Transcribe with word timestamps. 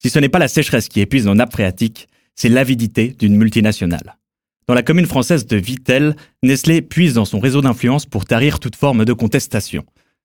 Si 0.00 0.10
ce 0.10 0.18
n'est 0.18 0.28
pas 0.28 0.38
la 0.38 0.48
sécheresse 0.48 0.88
qui 0.88 1.00
épuise 1.00 1.26
nos 1.26 1.34
nappes 1.34 1.52
phréatiques, 1.52 2.08
c'est 2.34 2.48
l'avidité 2.48 3.16
d'une 3.18 3.36
multinationale. 3.36 4.16
Dans 4.68 4.74
la 4.74 4.82
commune 4.82 5.06
française 5.06 5.46
de 5.46 5.56
Vittel, 5.56 6.14
Nestlé 6.42 6.82
puise 6.82 7.14
dans 7.14 7.24
son 7.24 7.40
réseau 7.40 7.62
d'influence 7.62 8.06
pour 8.06 8.24
tarir 8.24 8.60
toute 8.60 8.76
forme 8.76 9.04
de 9.04 9.12
contestation. 9.12 9.84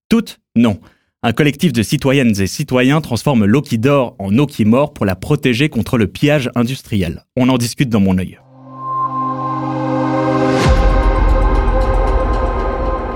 Toutes 0.10 0.40
Non. 0.56 0.80
Un 1.24 1.32
collectif 1.32 1.72
de 1.72 1.82
citoyennes 1.82 2.40
et 2.40 2.48
citoyens 2.48 3.02
transforme 3.02 3.46
l'eau 3.46 3.62
qui 3.62 3.80
dort 3.80 4.16
en 4.20 4.38
eau 4.38 4.46
qui 4.46 4.66
mord 4.66 4.94
pour 4.94 5.06
la 5.06 5.16
protéger 5.16 5.70
contre 5.70 5.98
le 5.98 6.08
pillage 6.08 6.52
industriel. 6.56 7.24
On 7.38 7.50
en 7.50 7.58
discute 7.58 7.90
dans 7.90 8.02
mon 8.02 8.18
œil. 8.18 8.38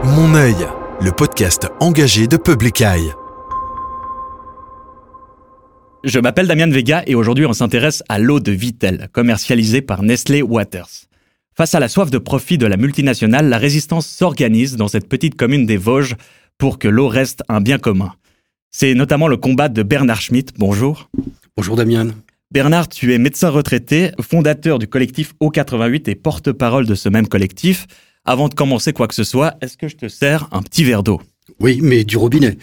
Mon 0.06 0.34
œil, 0.34 0.56
le 1.02 1.12
podcast 1.12 1.68
engagé 1.82 2.28
de 2.28 2.38
Public 2.38 2.82
Eye. 2.82 3.12
Je 6.04 6.20
m'appelle 6.20 6.48
Damien 6.48 6.70
Vega 6.70 7.04
et 7.08 7.16
aujourd'hui 7.16 7.46
on 7.46 7.54
s'intéresse 7.54 8.04
à 8.08 8.20
l'eau 8.20 8.40
de 8.40 8.52
Vittel, 8.52 9.10
commercialisée 9.12 9.82
par 9.82 10.04
Nestlé 10.04 10.42
Waters. 10.42 10.90
Face 11.56 11.74
à 11.74 11.80
la 11.80 11.88
soif 11.88 12.12
de 12.12 12.20
profit 12.20 12.60
de 12.60 12.68
la 12.68 12.78
multinationale, 12.78 13.50
la 13.50 13.58
résistance 13.58 14.06
s'organise 14.06 14.76
dans 14.76 14.88
cette 14.88 15.10
petite 15.10 15.36
commune 15.36 15.66
des 15.66 15.78
Vosges 15.78 16.16
pour 16.60 16.78
que 16.78 16.88
l'eau 16.88 17.08
reste 17.08 17.44
un 17.50 17.62
bien 17.62 17.80
commun. 17.80 18.14
C'est 18.70 18.94
notamment 18.94 19.28
le 19.28 19.38
combat 19.38 19.70
de 19.70 19.82
Bernard 19.82 20.22
Schmitt. 20.22 20.54
Bonjour. 20.60 21.10
Bonjour 21.56 21.76
Damien. 21.76 22.10
Bernard, 22.52 22.88
tu 22.90 23.14
es 23.14 23.18
médecin 23.18 23.50
retraité, 23.50 24.12
fondateur 24.22 24.78
du 24.78 24.88
collectif 24.88 25.34
O88 25.42 26.10
et 26.10 26.16
porte-parole 26.16 26.86
de 26.86 26.96
ce 26.96 27.10
même 27.10 27.28
collectif. 27.28 27.88
Avant 28.24 28.50
de 28.50 28.54
commencer 28.54 28.94
quoi 28.94 29.08
que 29.08 29.16
ce 29.16 29.24
soit, 29.24 29.56
est-ce 29.62 29.78
que 29.78 29.88
je 29.88 29.96
te 29.96 30.08
sers 30.08 30.48
un 30.52 30.62
petit 30.62 30.84
verre 30.84 31.02
d'eau? 31.02 31.22
Oui, 31.60 31.80
mais 31.82 32.04
du 32.04 32.18
robinet. 32.18 32.58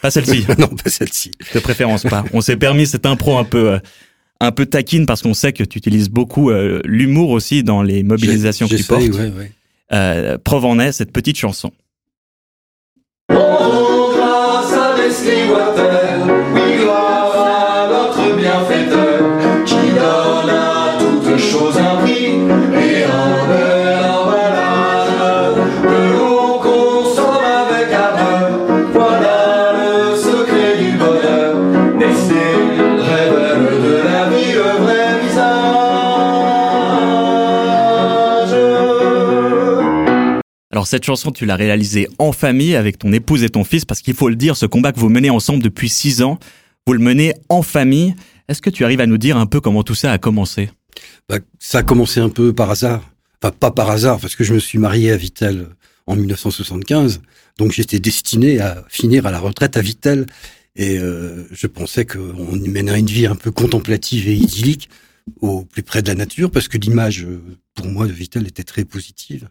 Pas 0.00 0.10
celle-ci. 0.10 0.46
non, 0.58 0.68
pas 0.68 0.90
celle-ci. 0.90 1.32
De 1.54 1.58
préférence 1.60 2.04
pas. 2.04 2.24
On 2.32 2.40
s'est 2.40 2.56
permis 2.56 2.86
cette 2.86 3.06
impro 3.06 3.38
un 3.38 3.44
peu 3.44 3.72
euh, 3.72 3.78
un 4.40 4.52
peu 4.52 4.66
taquine 4.66 5.06
parce 5.06 5.22
qu'on 5.22 5.34
sait 5.34 5.52
que 5.52 5.64
tu 5.64 5.78
utilises 5.78 6.10
beaucoup 6.10 6.50
euh, 6.50 6.80
l'humour 6.84 7.30
aussi 7.30 7.62
dans 7.62 7.82
les 7.82 8.02
mobilisations 8.02 8.68
que 8.68 8.76
tu 8.76 8.84
portes. 8.84 9.02
Ouais, 9.02 9.32
ouais. 9.36 9.52
Euh, 9.92 10.38
preuve 10.38 10.64
en 10.64 10.78
est 10.78 10.92
cette 10.92 11.12
petite 11.12 11.38
chanson. 11.38 11.72
Oh, 13.32 14.12
grâce 14.14 14.72
à 14.72 14.96
Alors 40.76 40.86
cette 40.86 41.04
chanson, 41.04 41.32
tu 41.32 41.46
l'as 41.46 41.56
réalisée 41.56 42.06
en 42.18 42.32
famille 42.32 42.76
avec 42.76 42.98
ton 42.98 43.10
épouse 43.10 43.42
et 43.42 43.48
ton 43.48 43.64
fils 43.64 43.86
parce 43.86 44.02
qu'il 44.02 44.12
faut 44.12 44.28
le 44.28 44.36
dire, 44.36 44.58
ce 44.58 44.66
combat 44.66 44.92
que 44.92 45.00
vous 45.00 45.08
menez 45.08 45.30
ensemble 45.30 45.62
depuis 45.62 45.88
six 45.88 46.20
ans, 46.20 46.38
vous 46.86 46.92
le 46.92 46.98
menez 46.98 47.32
en 47.48 47.62
famille. 47.62 48.14
Est-ce 48.46 48.60
que 48.60 48.68
tu 48.68 48.84
arrives 48.84 49.00
à 49.00 49.06
nous 49.06 49.16
dire 49.16 49.38
un 49.38 49.46
peu 49.46 49.58
comment 49.58 49.82
tout 49.82 49.94
ça 49.94 50.12
a 50.12 50.18
commencé? 50.18 50.68
Bah, 51.30 51.38
ça 51.58 51.78
a 51.78 51.82
commencé 51.82 52.20
un 52.20 52.28
peu 52.28 52.52
par 52.52 52.70
hasard. 52.70 53.10
Enfin, 53.42 53.54
pas 53.58 53.70
par 53.70 53.88
hasard, 53.88 54.20
parce 54.20 54.36
que 54.36 54.44
je 54.44 54.52
me 54.52 54.58
suis 54.58 54.76
marié 54.76 55.12
à 55.12 55.16
Vittel 55.16 55.66
en 56.06 56.14
1975. 56.14 57.22
Donc 57.56 57.72
j'étais 57.72 57.98
destiné 57.98 58.60
à 58.60 58.84
finir 58.90 59.24
à 59.24 59.30
la 59.30 59.38
retraite 59.38 59.78
à 59.78 59.80
Vittel. 59.80 60.26
Et 60.74 60.98
euh, 60.98 61.48
je 61.52 61.68
pensais 61.68 62.04
qu'on 62.04 62.54
y 62.54 62.68
mènerait 62.68 63.00
une 63.00 63.06
vie 63.06 63.24
un 63.24 63.36
peu 63.36 63.50
contemplative 63.50 64.28
et 64.28 64.34
idyllique 64.34 64.90
au 65.40 65.62
plus 65.64 65.82
près 65.82 66.02
de 66.02 66.08
la 66.08 66.14
nature, 66.14 66.50
parce 66.50 66.68
que 66.68 66.76
l'image, 66.76 67.24
euh, 67.24 67.40
pour 67.74 67.86
moi, 67.86 68.06
de 68.06 68.12
Vittel 68.12 68.46
était 68.46 68.62
très 68.62 68.84
positive. 68.84 69.48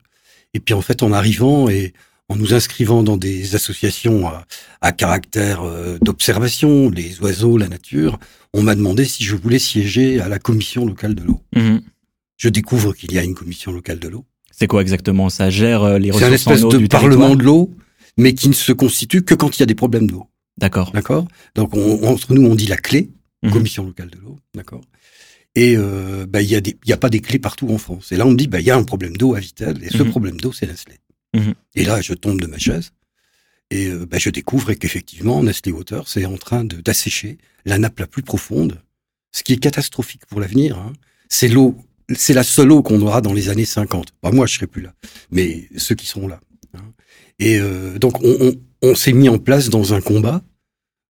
Et 0.56 0.60
puis 0.62 0.74
en 0.74 0.82
fait, 0.82 1.04
en 1.04 1.12
arrivant 1.12 1.68
et 1.70 1.94
en 2.30 2.38
nous 2.38 2.54
inscrivant 2.54 3.04
dans 3.04 3.18
des 3.18 3.54
associations 3.56 4.26
à, 4.28 4.46
à 4.82 4.92
caractère 4.94 5.62
euh, 5.64 6.00
d'observation, 6.02 6.90
les 6.90 7.20
oiseaux, 7.20 7.58
la 7.58 7.68
nature, 7.68 8.18
on 8.54 8.64
m'a 8.64 8.74
demandé 8.74 9.04
si 9.06 9.24
je 9.26 9.36
voulais 9.36 9.60
siéger 9.60 10.22
à 10.22 10.30
la 10.30 10.40
commission 10.40 10.86
locale 10.86 11.14
de 11.14 11.24
l'eau. 11.24 11.42
Je 12.38 12.50
découvre 12.50 12.94
qu'il 12.94 13.12
y 13.14 13.20
a 13.20 13.24
une 13.24 13.36
commission 13.36 13.72
locale 13.74 14.00
de 14.00 14.08
l'eau. 14.08 14.26
C'est 14.52 14.68
quoi 14.68 14.82
exactement? 14.82 15.30
Ça 15.30 15.50
gère 15.50 15.84
euh, 15.84 16.00
les 16.00 16.12
C'est 16.14 16.24
un 16.24 16.30
ressources 16.30 16.48
en 16.48 16.52
espèce 16.54 16.64
eau 16.64 16.70
de 16.72 16.78
du 16.78 16.88
parlement 16.88 17.28
territoire? 17.28 17.38
de 17.38 17.44
l'eau, 17.44 17.72
mais 18.18 18.34
qui 18.34 18.48
ne 18.48 18.54
se 18.54 18.72
constitue 18.72 19.24
que 19.24 19.36
quand 19.36 19.58
il 19.58 19.60
y 19.60 19.64
a 19.64 19.66
des 19.66 19.76
problèmes 19.76 20.08
d'eau. 20.08 20.26
D'accord. 20.58 20.92
D'accord? 20.94 21.28
Donc 21.56 21.76
on- 21.76 22.08
entre 22.08 22.34
nous, 22.34 22.46
on 22.50 22.56
dit 22.56 22.68
la 22.68 22.78
clé, 22.78 23.10
Mhm. 23.44 23.52
commission 23.52 23.84
locale 23.84 24.10
de 24.10 24.18
l'eau. 24.20 24.40
D'accord? 24.56 24.82
Et 25.56 25.76
euh, 25.78 26.26
bah, 26.28 26.42
il 26.42 26.50
y 26.50 26.56
a 26.56 26.62
des, 26.62 26.78
il 26.84 26.90
y 26.90 26.94
a 26.94 26.98
pas 26.98 27.10
des 27.10 27.22
clés 27.22 27.40
partout 27.40 27.70
en 27.70 27.78
France. 27.78 28.12
Et 28.12 28.18
là, 28.18 28.26
on 28.28 28.32
me 28.32 28.36
dit, 28.38 28.48
bah, 28.48 28.60
il 28.60 28.66
y 28.66 28.72
a 28.72 28.76
un 28.78 28.84
problème 28.84 29.16
d'eau 29.16 29.36
à 29.36 29.40
et 29.40 29.44
ce 29.44 30.04
Mhm. 30.04 30.10
problème 30.10 30.38
d'eau, 30.40 30.52
c'est 30.52 30.68
Nestlé. 30.68 30.96
Mhm. 31.34 31.54
Et 31.76 31.86
là, 31.86 32.02
je 32.02 32.14
tombe 32.14 32.42
de 32.42 32.48
ma 32.48 32.58
chaise, 32.58 32.92
et 33.72 33.88
euh, 33.88 34.06
bah, 34.06 34.18
je 34.20 34.30
découvre 34.30 34.74
qu'effectivement, 34.74 35.42
Nestlé 35.44 35.72
Water, 35.72 36.08
c'est 36.08 36.26
en 36.26 36.38
train 36.38 36.64
de 36.66 36.78
d'assécher 36.82 37.38
la 37.66 37.78
nappe 37.78 38.00
la 38.00 38.08
plus 38.08 38.22
profonde, 38.22 38.82
ce 39.32 39.44
qui 39.44 39.54
est 39.54 39.58
catastrophique 39.58 40.26
pour 40.28 40.40
l'avenir. 40.40 40.78
hein. 40.78 40.94
C'est 41.30 41.48
l'eau, 41.48 41.76
c'est 42.16 42.34
la 42.34 42.44
seule 42.44 42.72
eau 42.72 42.84
qu'on 42.84 43.02
aura 43.02 43.22
dans 43.22 43.34
les 43.34 43.50
années 43.50 43.66
50. 43.66 44.10
Bah, 44.22 44.32
moi, 44.32 44.46
je 44.48 44.56
serai 44.56 44.68
plus 44.68 44.82
là, 44.82 44.94
mais 45.32 45.68
ceux 45.78 45.96
qui 45.96 46.06
seront 46.06 46.28
là. 46.28 46.40
hein. 46.74 46.80
Et 47.40 47.60
euh, 47.60 47.98
donc, 47.98 48.22
on, 48.24 48.38
on, 48.42 48.56
on 48.90 48.96
s'est 48.96 49.14
mis 49.14 49.28
en 49.30 49.40
place 49.40 49.70
dans 49.70 49.94
un 49.94 50.02
combat 50.02 50.42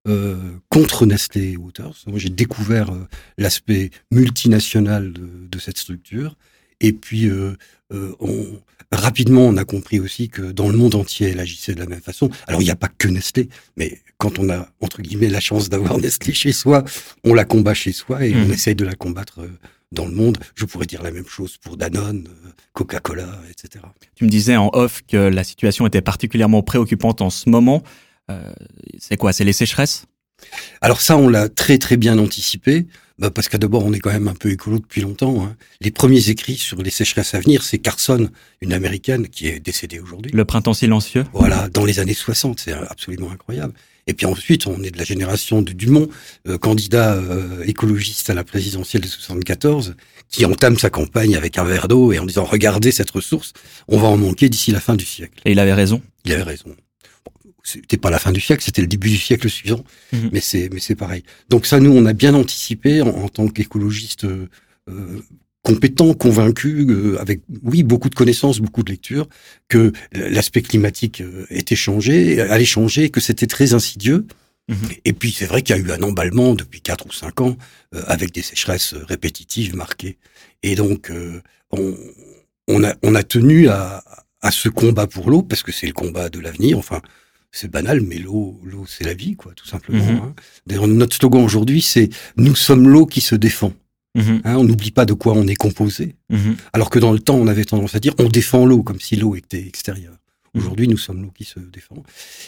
euh, 0.08 0.36
contre 0.70 1.06
Nestlé 1.06 1.58
Waters. 1.58 1.96
Moi, 2.08 2.20
j'ai 2.20 2.30
découvert 2.30 2.92
euh, 2.92 3.08
l'aspect 3.38 3.90
multinational 4.12 5.14
de, 5.14 5.28
de 5.50 5.60
cette 5.60 5.78
structure. 5.78 6.36
Et 6.82 6.94
puis, 6.94 7.28
euh, 7.28 7.56
on, 7.92 8.46
rapidement, 8.92 9.42
on 9.42 9.58
a 9.58 9.66
compris 9.66 10.00
aussi 10.00 10.30
que 10.30 10.42
dans 10.42 10.70
le 10.70 10.78
monde 10.78 10.96
entier, 10.96 11.30
elle 11.30 11.40
agissait 11.40 11.74
de 11.74 11.80
la 11.80 11.86
même 11.88 12.02
façon. 12.02 12.30
Alors, 12.48 12.62
il 12.62 12.66
n'y 12.66 12.72
a 12.72 12.76
pas 12.76 12.90
que 12.90 13.08
Nestlé, 13.08 13.50
mais 13.78 14.00
quand 14.18 14.40
on 14.40 14.50
a, 14.50 14.68
entre 14.82 15.02
guillemets, 15.02 15.30
la 15.30 15.40
chance 15.40 15.70
d'avoir 15.70 15.98
Nestlé 16.02 16.34
chez 16.34 16.52
soi, 16.52 16.84
on 17.24 17.34
la 17.34 17.46
combat 17.46 17.74
chez 17.74 17.92
soi 17.92 18.26
et 18.26 18.36
on 18.36 18.52
essaye 18.52 18.76
de 18.76 18.86
la 18.86 18.96
combattre 18.96 19.42
dans 19.92 20.06
le 20.06 20.14
monde. 20.14 20.38
Je 20.56 20.66
pourrais 20.66 20.86
dire 20.86 21.02
la 21.02 21.12
même 21.12 21.28
chose 21.28 21.58
pour 21.58 21.78
Danone, 21.78 22.28
Coca-Cola, 22.74 23.40
etc. 23.50 23.84
Tu 24.16 24.26
me 24.26 24.30
disais 24.30 24.56
en 24.56 24.70
off 24.74 25.02
que 25.08 25.18
la 25.18 25.44
situation 25.44 25.88
était 25.88 26.02
particulièrement 26.02 26.62
préoccupante 26.62 27.22
en 27.22 27.30
ce 27.30 27.50
moment. 27.50 27.82
Euh, 28.32 28.52
c'est 29.00 29.18
quoi 29.18 29.34
C'est 29.34 29.44
les 29.44 29.54
sécheresses? 29.54 30.06
Alors 30.82 31.02
ça, 31.02 31.18
on 31.18 31.30
l'a 31.30 31.48
très 31.50 31.78
très 31.78 31.96
bien 31.98 32.18
anticipé, 32.18 32.88
bah, 33.20 33.32
parce 33.32 33.48
que 33.48 33.56
d'abord, 33.58 33.86
on 33.86 33.94
est 33.94 34.00
quand 34.00 34.12
même 34.12 34.28
un 34.28 34.34
peu 34.34 34.52
écolo 34.52 34.80
depuis 34.80 35.02
longtemps. 35.02 35.46
hein. 35.46 35.56
Les 35.80 35.92
premiers 35.92 36.30
écrits 36.30 36.58
sur 36.58 36.82
les 36.82 36.90
sécheresses 36.90 37.34
à 37.34 37.40
venir, 37.40 37.64
c'est 37.64 37.78
Carson, 37.78 38.30
une 38.62 38.74
américaine 38.74 39.30
qui 39.30 39.48
est 39.48 39.60
décédée 39.60 40.00
aujourd'hui. 40.00 40.32
Le 40.34 40.44
printemps 40.44 40.74
silencieux 40.74 41.24
Voilà, 41.34 41.70
dans 41.70 41.86
les 41.86 42.00
années 42.00 42.14
60, 42.14 42.60
c'est 42.60 42.74
absolument 42.74 43.32
incroyable. 43.32 43.74
Et 44.08 44.14
puis 44.14 44.26
ensuite, 44.28 44.68
on 44.68 44.84
est 44.84 44.92
de 44.92 44.98
la 44.98 45.04
génération 45.04 45.62
de 45.62 45.72
Dumont, 45.72 46.10
euh, 46.48 46.58
candidat 46.60 47.14
euh, 47.16 47.64
écologiste 47.66 48.30
à 48.30 48.34
la 48.34 48.44
présidentielle 48.44 49.02
de 49.02 49.08
74, 49.08 49.96
qui 50.30 50.46
entame 50.46 50.78
sa 50.78 50.90
campagne 50.90 51.36
avec 51.36 51.58
un 51.58 51.64
verre 51.64 51.88
d'eau 51.88 52.12
et 52.12 52.20
en 52.20 52.26
disant 52.26 52.44
regardez 52.44 52.92
cette 52.92 53.10
ressource, 53.10 53.54
on 53.88 53.98
va 53.98 54.08
en 54.10 54.18
manquer 54.18 54.50
d'ici 54.50 54.72
la 54.72 54.80
fin 54.80 54.96
du 54.96 55.06
siècle. 55.06 55.42
Et 55.46 55.54
il 55.54 55.60
avait 55.60 55.74
raison. 55.74 56.02
Il 56.26 56.34
avait 56.34 56.44
raison. 56.44 56.76
C'était 57.66 57.98
pas 57.98 58.12
la 58.12 58.20
fin 58.20 58.32
du 58.32 58.40
siècle, 58.40 58.64
c'était 58.64 58.82
le 58.84 58.88
début 58.88 59.10
du 59.10 59.18
siècle 59.18 59.50
suivant, 59.50 59.84
Mhm. 60.14 60.30
mais 60.32 60.40
c'est 60.40 60.70
mais 60.72 60.80
c'est 60.80 60.96
pareil. 60.96 61.24
Donc 61.50 61.66
ça, 61.66 61.80
nous, 61.80 61.92
on 61.92 62.06
a 62.06 62.14
bien 62.14 62.34
anticipé 62.36 63.02
en, 63.02 63.08
en 63.10 63.28
tant 63.28 63.48
qu'écologiste 63.48 64.26
euh, 64.26 64.48
euh, 64.88 65.20
compétent, 65.64 66.14
convaincu, 66.14 66.86
euh, 66.88 67.20
avec 67.20 67.42
oui 67.64 67.82
beaucoup 67.82 68.10
de 68.10 68.16
connaissances, 68.16 68.60
beaucoup 68.60 68.84
de 68.84 68.92
lectures, 68.92 69.28
que 69.68 69.92
l'aspect 70.14 70.62
climatique 70.62 71.22
euh, 71.22 71.48
était 71.50 71.76
changé, 71.76 72.40
allait 72.40 72.66
changer, 72.66 73.10
que 73.10 73.20
c'était 73.20 73.48
très 73.48 73.74
insidieux. 73.74 74.28
Mhm. 74.70 74.78
Et 75.06 75.14
puis 75.14 75.32
c'est 75.32 75.46
vrai 75.48 75.64
qu'il 75.64 75.76
y 75.76 75.80
a 75.80 75.82
eu 75.82 75.92
un 75.92 76.02
emballement 76.04 76.54
depuis 76.54 76.82
quatre 76.82 77.06
ou 77.08 77.12
cinq 77.12 77.42
ans 77.42 77.58
euh, 77.96 78.04
avec 78.06 78.32
des 78.32 78.44
sécheresses 78.44 78.94
euh, 78.94 79.04
répétitives 79.08 79.76
marquées. 79.76 80.18
Et 80.62 80.76
donc 80.76 81.10
euh, 81.10 81.42
on, 81.72 81.96
on 82.68 82.84
a 82.84 82.94
on 83.02 83.16
a 83.16 83.24
tenu 83.24 83.70
à, 83.70 84.04
à 84.42 84.52
ce 84.52 84.70
combat 84.70 85.08
pour 85.08 85.32
l'eau 85.32 85.42
parce 85.42 85.64
que 85.64 85.72
c'est 85.72 85.88
le 85.88 85.94
combat 85.94 86.30
de 86.30 86.40
l'avenir. 86.40 86.78
Enfin, 86.78 87.02
c'est 87.56 87.72
banal, 87.72 88.02
mais 88.02 88.18
l'eau 88.18 88.60
l'eau 88.64 88.86
c'est 88.88 89.04
la 89.04 89.14
vie 89.14 89.36
quoi, 89.36 89.54
tout 89.56 89.68
simplement. 89.68 90.04
Mhm. 90.06 90.18
hein. 90.18 90.34
D'ailleurs 90.68 90.88
notre 90.88 91.16
slogan 91.16 91.44
aujourd'hui 91.44 91.82
c'est 91.82 92.10
nous 92.38 92.56
sommes 92.56 92.88
l'eau 92.88 93.06
qui 93.06 93.22
se 93.22 93.36
défend. 93.36 93.74
Mhm, 94.16 94.42
Hein, 94.46 94.56
on 94.58 94.64
n'oublie 94.64 94.92
pas 94.92 95.06
de 95.06 95.14
quoi 95.14 95.34
on 95.34 95.46
est 95.48 95.56
composé. 95.56 96.16
mhm. 96.30 96.56
Alors 96.74 96.90
que 96.90 97.00
dans 97.00 97.12
le 97.12 97.20
temps, 97.20 97.36
on 97.36 97.48
avait 97.48 97.66
tendance 97.66 97.96
à 97.96 98.00
dire 98.00 98.14
on 98.18 98.30
défend 98.30 98.66
l'eau 98.66 98.82
comme 98.82 99.00
si 99.02 99.16
l'eau 99.18 99.36
était 99.36 99.66
extérieure. 99.66 100.18
Aujourd'hui, 100.56 100.88
nous 100.88 100.98
sommes 100.98 101.22
l'eau 101.22 101.34
qui 101.36 101.44
se 101.44 101.60
défend. 101.60 102.02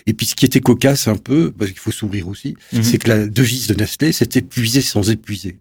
Et 0.06 0.14
puis, 0.14 0.26
ce 0.28 0.34
qui 0.36 0.46
était 0.46 0.62
cocasse 0.62 1.10
un 1.10 1.18
peu, 1.18 1.52
parce 1.52 1.72
qu'il 1.72 1.80
faut 1.82 1.92
s'ouvrir 1.92 2.30
aussi, 2.30 2.56
c'est 2.82 3.00
que 3.00 3.10
la 3.10 3.28
devise 3.28 3.68
de 3.68 3.74
Nestlé, 3.74 4.14
c'était 4.14 4.42
puiser 4.42 4.80
sans 4.82 5.10
épuiser. 5.12 5.58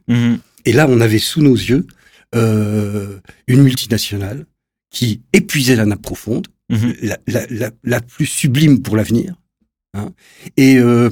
Et 0.64 0.72
là, 0.72 0.86
on 0.88 1.00
avait 1.00 1.18
sous 1.18 1.42
nos 1.42 1.56
yeux 1.56 1.88
euh, 2.36 3.18
une 3.48 3.62
multinationale 3.64 4.46
qui 4.90 5.20
épuisait 5.32 5.76
la 5.76 5.86
nappe 5.86 6.02
profonde, 6.02 6.46
Mhm. 6.68 6.94
la, 7.02 7.18
la, 7.28 7.46
la, 7.48 7.70
la 7.84 8.00
plus 8.00 8.26
sublime 8.26 8.82
pour 8.82 8.96
l'avenir. 8.96 9.36
Hein, 9.94 10.12
et 10.56 10.76
euh, 10.78 11.10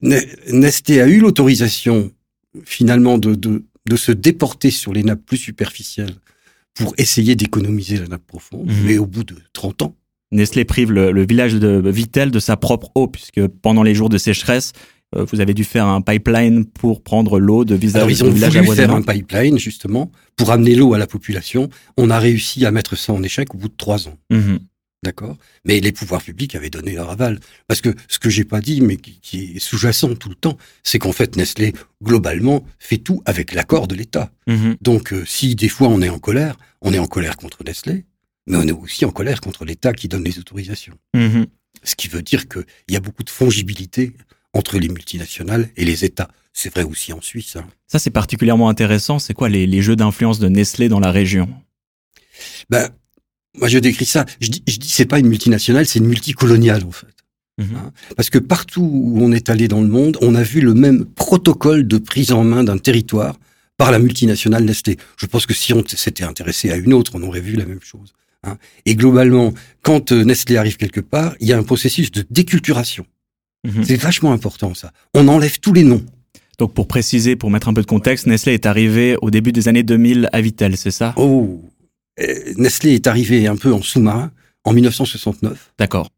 Ne- 0.00 0.20
Nestlé 0.52 1.00
a 1.00 1.08
eu 1.08 1.18
l'autorisation 1.18 2.12
finalement 2.64 3.18
de, 3.18 3.34
de, 3.34 3.64
de 3.88 3.96
se 3.96 4.12
déporter 4.12 4.70
sur 4.70 4.92
les 4.92 5.02
nappes 5.02 5.24
plus 5.26 5.36
superficielles 5.38 6.14
pour 6.74 6.94
essayer 6.98 7.34
d'économiser 7.34 7.96
la 7.98 8.06
nappe 8.06 8.26
profonde, 8.26 8.68
Mhm. 8.70 8.84
mais 8.86 8.98
au 8.98 9.06
bout 9.06 9.24
de 9.24 9.34
30 9.52 9.82
ans. 9.82 9.96
Nestlé 10.30 10.64
prive 10.64 10.92
le, 10.92 11.10
le 11.10 11.26
village 11.26 11.54
de 11.54 11.90
Vittel 11.90 12.30
de 12.30 12.38
sa 12.38 12.56
propre 12.56 12.92
eau, 12.94 13.08
puisque 13.08 13.44
pendant 13.46 13.82
les 13.82 13.94
jours 13.94 14.08
de 14.08 14.18
sécheresse, 14.18 14.72
vous 15.16 15.40
avez 15.40 15.54
dû 15.54 15.64
faire 15.64 15.86
un 15.86 16.00
pipeline 16.00 16.66
pour 16.66 17.02
prendre 17.02 17.38
l'eau 17.38 17.64
de 17.64 17.74
visage 17.74 18.02
Alors 18.02 18.10
ils 18.10 18.24
ont 18.24 18.30
voulu 18.30 18.74
faire 18.74 18.94
un 18.94 19.02
pipeline 19.02 19.58
justement 19.58 20.10
pour 20.36 20.50
amener 20.50 20.74
l'eau 20.74 20.94
à 20.94 20.98
la 20.98 21.06
population. 21.06 21.70
On 21.96 22.10
a 22.10 22.18
réussi 22.18 22.66
à 22.66 22.70
mettre 22.70 22.96
ça 22.96 23.12
en 23.12 23.22
échec 23.22 23.54
au 23.54 23.58
bout 23.58 23.68
de 23.68 23.76
trois 23.76 24.08
ans. 24.08 24.18
Mhm. 24.30 24.60
D'accord? 25.04 25.36
Mais 25.64 25.78
les 25.78 25.92
pouvoirs 25.92 26.22
publics 26.22 26.56
avaient 26.56 26.70
donné 26.70 26.92
leur 26.92 27.10
aval. 27.10 27.38
Parce 27.68 27.80
que 27.80 27.94
ce 28.08 28.18
que 28.18 28.30
j'ai 28.30 28.44
pas 28.44 28.60
dit, 28.60 28.80
mais 28.80 28.96
qui, 28.96 29.20
qui 29.20 29.52
est 29.54 29.58
sous-jacent 29.60 30.14
tout 30.16 30.28
le 30.28 30.34
temps, 30.34 30.58
c'est 30.82 30.98
qu'en 30.98 31.12
fait, 31.12 31.36
Nestlé, 31.36 31.72
globalement, 32.02 32.64
fait 32.80 32.98
tout 32.98 33.22
avec 33.24 33.52
l'accord 33.52 33.86
de 33.86 33.94
l'État. 33.94 34.32
Mhm. 34.48 34.76
Donc, 34.80 35.12
euh, 35.12 35.24
si 35.24 35.54
des 35.54 35.68
fois 35.68 35.88
on 35.88 36.02
est 36.02 36.08
en 36.08 36.18
colère, 36.18 36.56
on 36.82 36.92
est 36.92 36.98
en 36.98 37.06
colère 37.06 37.36
contre 37.36 37.62
Nestlé, 37.64 38.06
mais 38.48 38.56
on 38.56 38.66
est 38.66 38.72
aussi 38.72 39.04
en 39.04 39.10
colère 39.10 39.40
contre 39.40 39.64
l'État 39.64 39.92
qui 39.92 40.08
donne 40.08 40.24
les 40.24 40.38
autorisations. 40.38 40.98
Mhm. 41.14 41.46
Ce 41.84 41.94
qui 41.94 42.08
veut 42.08 42.22
dire 42.22 42.48
qu'il 42.48 42.64
y 42.88 42.96
a 42.96 43.00
beaucoup 43.00 43.22
de 43.22 43.30
fongibilité 43.30 44.14
entre 44.54 44.78
les 44.78 44.88
multinationales 44.88 45.68
et 45.76 45.84
les 45.84 46.04
États. 46.04 46.28
C'est 46.52 46.72
vrai 46.72 46.82
aussi 46.82 47.12
en 47.12 47.20
Suisse. 47.20 47.56
hein. 47.56 47.66
Ça, 47.86 47.98
c'est 47.98 48.10
particulièrement 48.10 48.68
intéressant. 48.68 49.18
C'est 49.18 49.34
quoi 49.34 49.48
les, 49.48 49.66
les 49.66 49.82
jeux 49.82 49.96
d'influence 49.96 50.38
de 50.40 50.48
Nestlé 50.48 50.88
dans 50.88 51.00
la 51.00 51.12
région? 51.12 51.48
Ben, 52.70 52.88
moi, 53.56 53.68
je 53.68 53.78
décris 53.78 54.06
ça. 54.06 54.24
Je 54.40 54.48
dis, 54.48 54.62
je 54.66 54.76
dis 54.78 54.88
c'est 54.90 55.06
pas 55.06 55.18
une 55.18 55.28
multinationale, 55.28 55.86
c'est 55.86 55.98
une 55.98 56.06
multicoloniale, 56.06 56.84
en 56.84 56.90
fait. 56.90 57.06
Mhm. 57.58 57.76
Hein 57.76 57.92
Parce 58.16 58.30
que 58.30 58.38
partout 58.38 58.88
où 58.92 59.22
on 59.22 59.32
est 59.32 59.50
allé 59.50 59.68
dans 59.68 59.80
le 59.80 59.88
monde, 59.88 60.16
on 60.20 60.34
a 60.34 60.42
vu 60.42 60.60
le 60.60 60.74
même 60.74 61.04
protocole 61.04 61.86
de 61.86 61.98
prise 61.98 62.32
en 62.32 62.44
main 62.44 62.64
d'un 62.64 62.78
territoire 62.78 63.36
par 63.76 63.90
la 63.92 63.98
multinationale 63.98 64.64
Nestlé. 64.64 64.96
Je 65.16 65.26
pense 65.26 65.46
que 65.46 65.54
si 65.54 65.72
on 65.72 65.84
s'était 65.86 66.24
intéressé 66.24 66.70
à 66.70 66.76
une 66.76 66.92
autre, 66.92 67.12
on 67.14 67.22
aurait 67.22 67.40
vu 67.40 67.54
la 67.54 67.64
même 67.66 67.80
chose. 67.82 68.12
hein. 68.44 68.58
Et 68.86 68.94
globalement, 68.96 69.52
quand 69.82 70.10
euh, 70.12 70.24
Nestlé 70.24 70.56
arrive 70.56 70.76
quelque 70.76 71.00
part, 71.00 71.34
il 71.40 71.46
y 71.48 71.52
a 71.52 71.58
un 71.58 71.62
processus 71.62 72.10
de 72.10 72.24
déculturation. 72.30 73.06
Mhm. 73.64 73.84
C'est 73.84 73.96
vachement 73.96 74.32
important, 74.32 74.74
ça. 74.74 74.92
On 75.14 75.28
enlève 75.28 75.58
tous 75.60 75.72
les 75.72 75.82
noms. 75.84 76.04
Donc, 76.58 76.74
pour 76.74 76.88
préciser, 76.88 77.36
pour 77.36 77.50
mettre 77.50 77.68
un 77.68 77.74
peu 77.74 77.82
de 77.82 77.86
contexte, 77.86 78.26
Nestlé 78.26 78.54
est 78.54 78.66
arrivé 78.66 79.16
au 79.22 79.30
début 79.30 79.52
des 79.52 79.68
années 79.68 79.82
2000 79.84 80.28
à 80.32 80.40
Vittel, 80.40 80.76
c'est 80.76 80.90
ça? 80.90 81.14
Oh, 81.16 81.62
euh, 82.20 82.52
Nestlé 82.56 82.94
est 82.94 83.06
arrivé 83.06 83.46
un 83.46 83.56
peu 83.56 83.72
en 83.72 83.82
sous-marin 83.82 84.32
en 84.64 84.72
1969. 84.72 85.72
D'accord. 85.78 86.10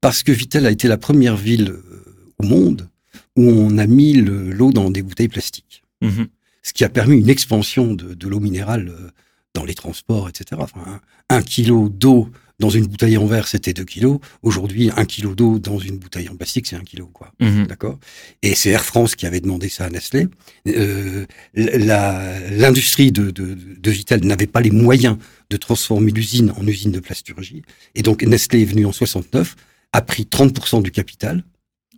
parce 0.00 0.22
que 0.22 0.30
Vittel 0.30 0.64
a 0.66 0.70
été 0.70 0.86
la 0.86 0.96
première 0.96 1.36
ville 1.36 1.70
euh, 1.70 2.04
au 2.38 2.46
monde 2.46 2.88
où 3.36 3.42
on 3.50 3.78
a 3.78 3.86
mis 3.88 4.12
le- 4.14 4.52
l'eau 4.52 4.70
dans 4.72 4.90
des 4.92 5.02
bouteilles 5.02 5.28
plastiques. 5.28 5.82
Mhm. 6.02 6.28
Ce 6.62 6.72
qui 6.72 6.84
a 6.84 6.88
permis 6.88 7.18
une 7.18 7.28
expansion 7.28 7.94
de, 7.94 8.14
de 8.14 8.28
l'eau 8.28 8.38
minérale 8.40 8.90
euh, 8.90 9.10
dans 9.54 9.64
les 9.64 9.74
transports, 9.74 10.28
etc. 10.28 10.60
Enfin, 10.62 11.00
un, 11.30 11.36
un 11.36 11.42
kilo 11.42 11.88
d'eau 11.88 12.30
dans 12.58 12.70
une 12.70 12.86
bouteille 12.86 13.16
en 13.16 13.26
verre, 13.26 13.46
c'était 13.46 13.72
2 13.72 13.84
kilos. 13.84 14.18
Aujourd'hui, 14.42 14.90
un 14.96 15.04
kilo 15.04 15.34
d'eau 15.36 15.58
dans 15.60 15.78
une 15.78 15.96
bouteille 15.98 16.28
en 16.28 16.34
plastique, 16.34 16.66
c'est 16.66 16.74
un 16.76 16.82
kilo, 16.82 17.06
quoi. 17.06 17.32
Mhm. 17.40 17.66
D'accord? 17.68 17.98
Et 18.42 18.54
c'est 18.56 18.70
Air 18.70 18.84
France 18.84 19.14
qui 19.14 19.26
avait 19.26 19.40
demandé 19.40 19.68
ça 19.68 19.84
à 19.84 19.90
Nestlé. 19.90 20.26
Euh, 20.66 21.24
la- 21.54 22.50
L'industrie 22.50 23.12
de, 23.12 23.30
de, 23.30 23.54
de 23.54 23.90
Vittel 23.90 24.24
n'avait 24.26 24.46
pas 24.48 24.60
les 24.60 24.70
moyens 24.72 25.18
de 25.50 25.56
transformer 25.56 26.10
l'usine 26.10 26.52
en 26.56 26.66
usine 26.66 26.90
de 26.92 27.00
plasturgie. 27.00 27.62
Et 27.94 28.02
donc 28.02 28.22
Nestlé 28.22 28.62
est 28.62 28.66
venu 28.66 28.86
en 28.86 28.92
69, 28.92 29.54
a 29.92 30.02
pris 30.02 30.24
30% 30.24 30.82
du 30.82 30.90
capital, 30.90 31.44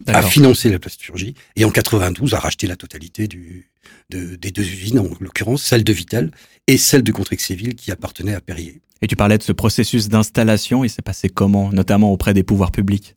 a 0.07 0.23
financé 0.31 0.69
la 0.71 0.79
plasturgie, 0.79 1.35
et 1.57 1.65
en 1.65 1.71
92 1.71 2.35
a 2.35 2.39
racheté 2.39 2.67
la 2.67 2.77
totalité 2.77 3.29
du, 3.29 3.71
de- 4.11 4.37
des 4.37 4.51
deux 4.51 4.63
usines, 4.63 4.99
en 4.99 5.09
l'occurrence 5.21 5.63
celle 5.63 5.85
de 5.85 5.93
Vittel 5.93 6.31
et 6.67 6.77
celle 6.77 7.03
de 7.03 7.13
Contrexéville 7.13 7.75
qui 7.75 7.91
appartenait 7.91 8.35
à 8.35 8.41
Perrier. 8.41 8.81
Et 9.03 9.07
tu 9.07 9.17
parlais 9.17 9.39
de 9.39 9.43
ce 9.43 9.53
processus 9.53 10.09
d'installation. 10.09 10.85
Il 10.85 10.91
s'est 10.91 11.03
passé 11.03 11.29
comment, 11.29 11.73
notamment 11.73 12.13
auprès 12.13 12.35
des 12.35 12.43
pouvoirs 12.43 12.73
publics? 12.73 13.17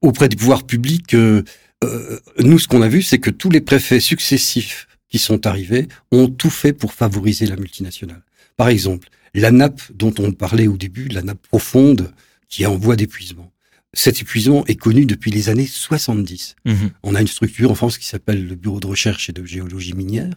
Auprès 0.00 0.28
des 0.28 0.36
pouvoirs 0.36 0.64
publics, 0.64 1.14
euh, 1.14 1.42
euh, 1.84 2.18
nous, 2.40 2.58
ce 2.58 2.68
qu'on 2.68 2.82
a 2.82 2.88
vu, 2.88 3.02
c'est 3.02 3.18
que 3.18 3.30
tous 3.30 3.50
les 3.50 3.60
préfets 3.60 4.00
successifs 4.00 4.88
qui 5.08 5.18
sont 5.18 5.46
arrivés 5.46 5.88
ont 6.10 6.28
tout 6.28 6.50
fait 6.50 6.72
pour 6.72 6.92
favoriser 6.92 7.46
la 7.46 7.56
multinationale. 7.56 8.22
Par 8.56 8.68
exemple, 8.68 9.08
la 9.34 9.50
nappe 9.50 9.80
dont 9.92 10.14
on 10.18 10.32
parlait 10.32 10.66
au 10.66 10.76
début, 10.76 11.08
la 11.08 11.22
nappe 11.22 11.46
profonde 11.48 12.12
qui 12.48 12.62
est 12.62 12.66
en 12.66 12.76
voie 12.76 12.96
d'épuisement. 12.96 13.50
Cet 13.92 14.20
épuisement 14.20 14.66
est 14.66 14.74
connu 14.74 15.06
depuis 15.06 15.30
les 15.30 15.48
années 15.48 15.66
70. 15.66 16.56
Mhm. 16.64 16.90
On 17.02 17.14
a 17.14 17.20
une 17.20 17.28
structure 17.28 17.70
en 17.70 17.74
France 17.74 17.98
qui 17.98 18.06
s'appelle 18.06 18.46
le 18.46 18.56
Bureau 18.56 18.80
de 18.80 18.86
recherche 18.86 19.28
et 19.28 19.32
de 19.32 19.44
géologie 19.44 19.94
minière, 19.94 20.34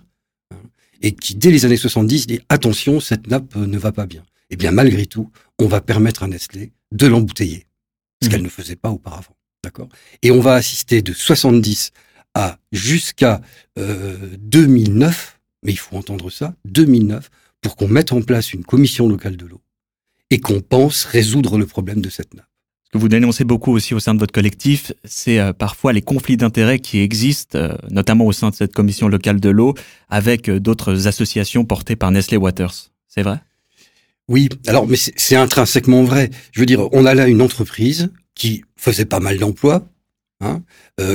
et 1.01 1.13
qui, 1.13 1.35
dès 1.35 1.51
les 1.51 1.65
années 1.65 1.77
70, 1.77 2.27
dit 2.27 2.39
attention, 2.49 2.99
cette 2.99 3.27
nappe 3.27 3.55
euh, 3.55 3.65
ne 3.67 3.77
va 3.77 3.91
pas 3.91 4.05
bien. 4.05 4.23
Eh 4.49 4.55
bien, 4.55 4.71
malgré 4.71 5.05
tout, 5.05 5.31
on 5.59 5.67
va 5.67 5.81
permettre 5.81 6.23
à 6.23 6.27
Nestlé 6.27 6.71
de 6.91 7.07
l'embouteiller, 7.07 7.65
ce 8.21 8.27
Mhm. 8.27 8.31
qu'elle 8.31 8.43
ne 8.43 8.49
faisait 8.49 8.75
pas 8.75 8.89
auparavant. 8.91 9.35
D'accord? 9.63 9.89
Et 10.21 10.31
on 10.31 10.39
va 10.39 10.53
assister 10.53 11.01
de 11.01 11.13
70 11.13 11.91
à 12.33 12.59
jusqu'à 12.71 13.41
euh, 13.77 14.35
2009, 14.39 15.39
mais 15.63 15.71
il 15.73 15.77
faut 15.77 15.97
entendre 15.97 16.29
ça, 16.29 16.55
2009, 16.65 17.29
pour 17.61 17.75
qu'on 17.75 17.87
mette 17.87 18.11
en 18.11 18.21
place 18.21 18.53
une 18.53 18.63
commission 18.63 19.07
locale 19.09 19.35
de 19.35 19.45
l'eau 19.45 19.61
et 20.29 20.39
qu'on 20.39 20.61
pense 20.61 21.03
résoudre 21.05 21.57
le 21.57 21.65
problème 21.65 22.01
de 22.01 22.09
cette 22.09 22.33
nappe. 22.33 22.45
Vous 22.97 23.09
dénoncez 23.09 23.43
beaucoup 23.43 23.71
aussi 23.71 23.93
au 23.93 23.99
sein 23.99 24.15
de 24.15 24.19
votre 24.19 24.33
collectif, 24.33 24.91
c'est 25.03 25.39
euh, 25.39 25.53
parfois 25.53 25.93
les 25.93 26.01
conflits 26.01 26.35
d'intérêts 26.35 26.79
qui 26.79 26.99
existent, 26.99 27.57
euh, 27.57 27.75
notamment 27.91 28.25
au 28.25 28.31
sein 28.31 28.49
de 28.49 28.55
cette 28.55 28.73
commission 28.73 29.07
locale 29.07 29.39
de 29.39 29.49
l'eau, 29.49 29.75
avec 30.09 30.49
euh, 30.49 30.59
d'autres 30.59 31.07
associations 31.07 31.63
portées 31.63 31.95
par 31.95 32.09
Nestlé 32.09 32.37
Waters. 32.37 32.91
C'est 33.07 33.21
vrai? 33.21 33.39
Oui, 34.27 34.49
alors 34.65 34.87
mais 34.87 34.97
c'est 34.97 35.35
intrinsèquement 35.35 36.03
vrai. 36.03 36.31
Je 36.51 36.59
veux 36.59 36.65
dire, 36.65 36.89
on 36.91 37.05
a 37.05 37.13
là 37.13 37.27
une 37.27 37.41
entreprise 37.41 38.09
qui 38.33 38.63
faisait 38.75 39.05
pas 39.05 39.19
mal 39.19 39.37
d'emplois, 39.37 39.87
hein, 40.41 40.61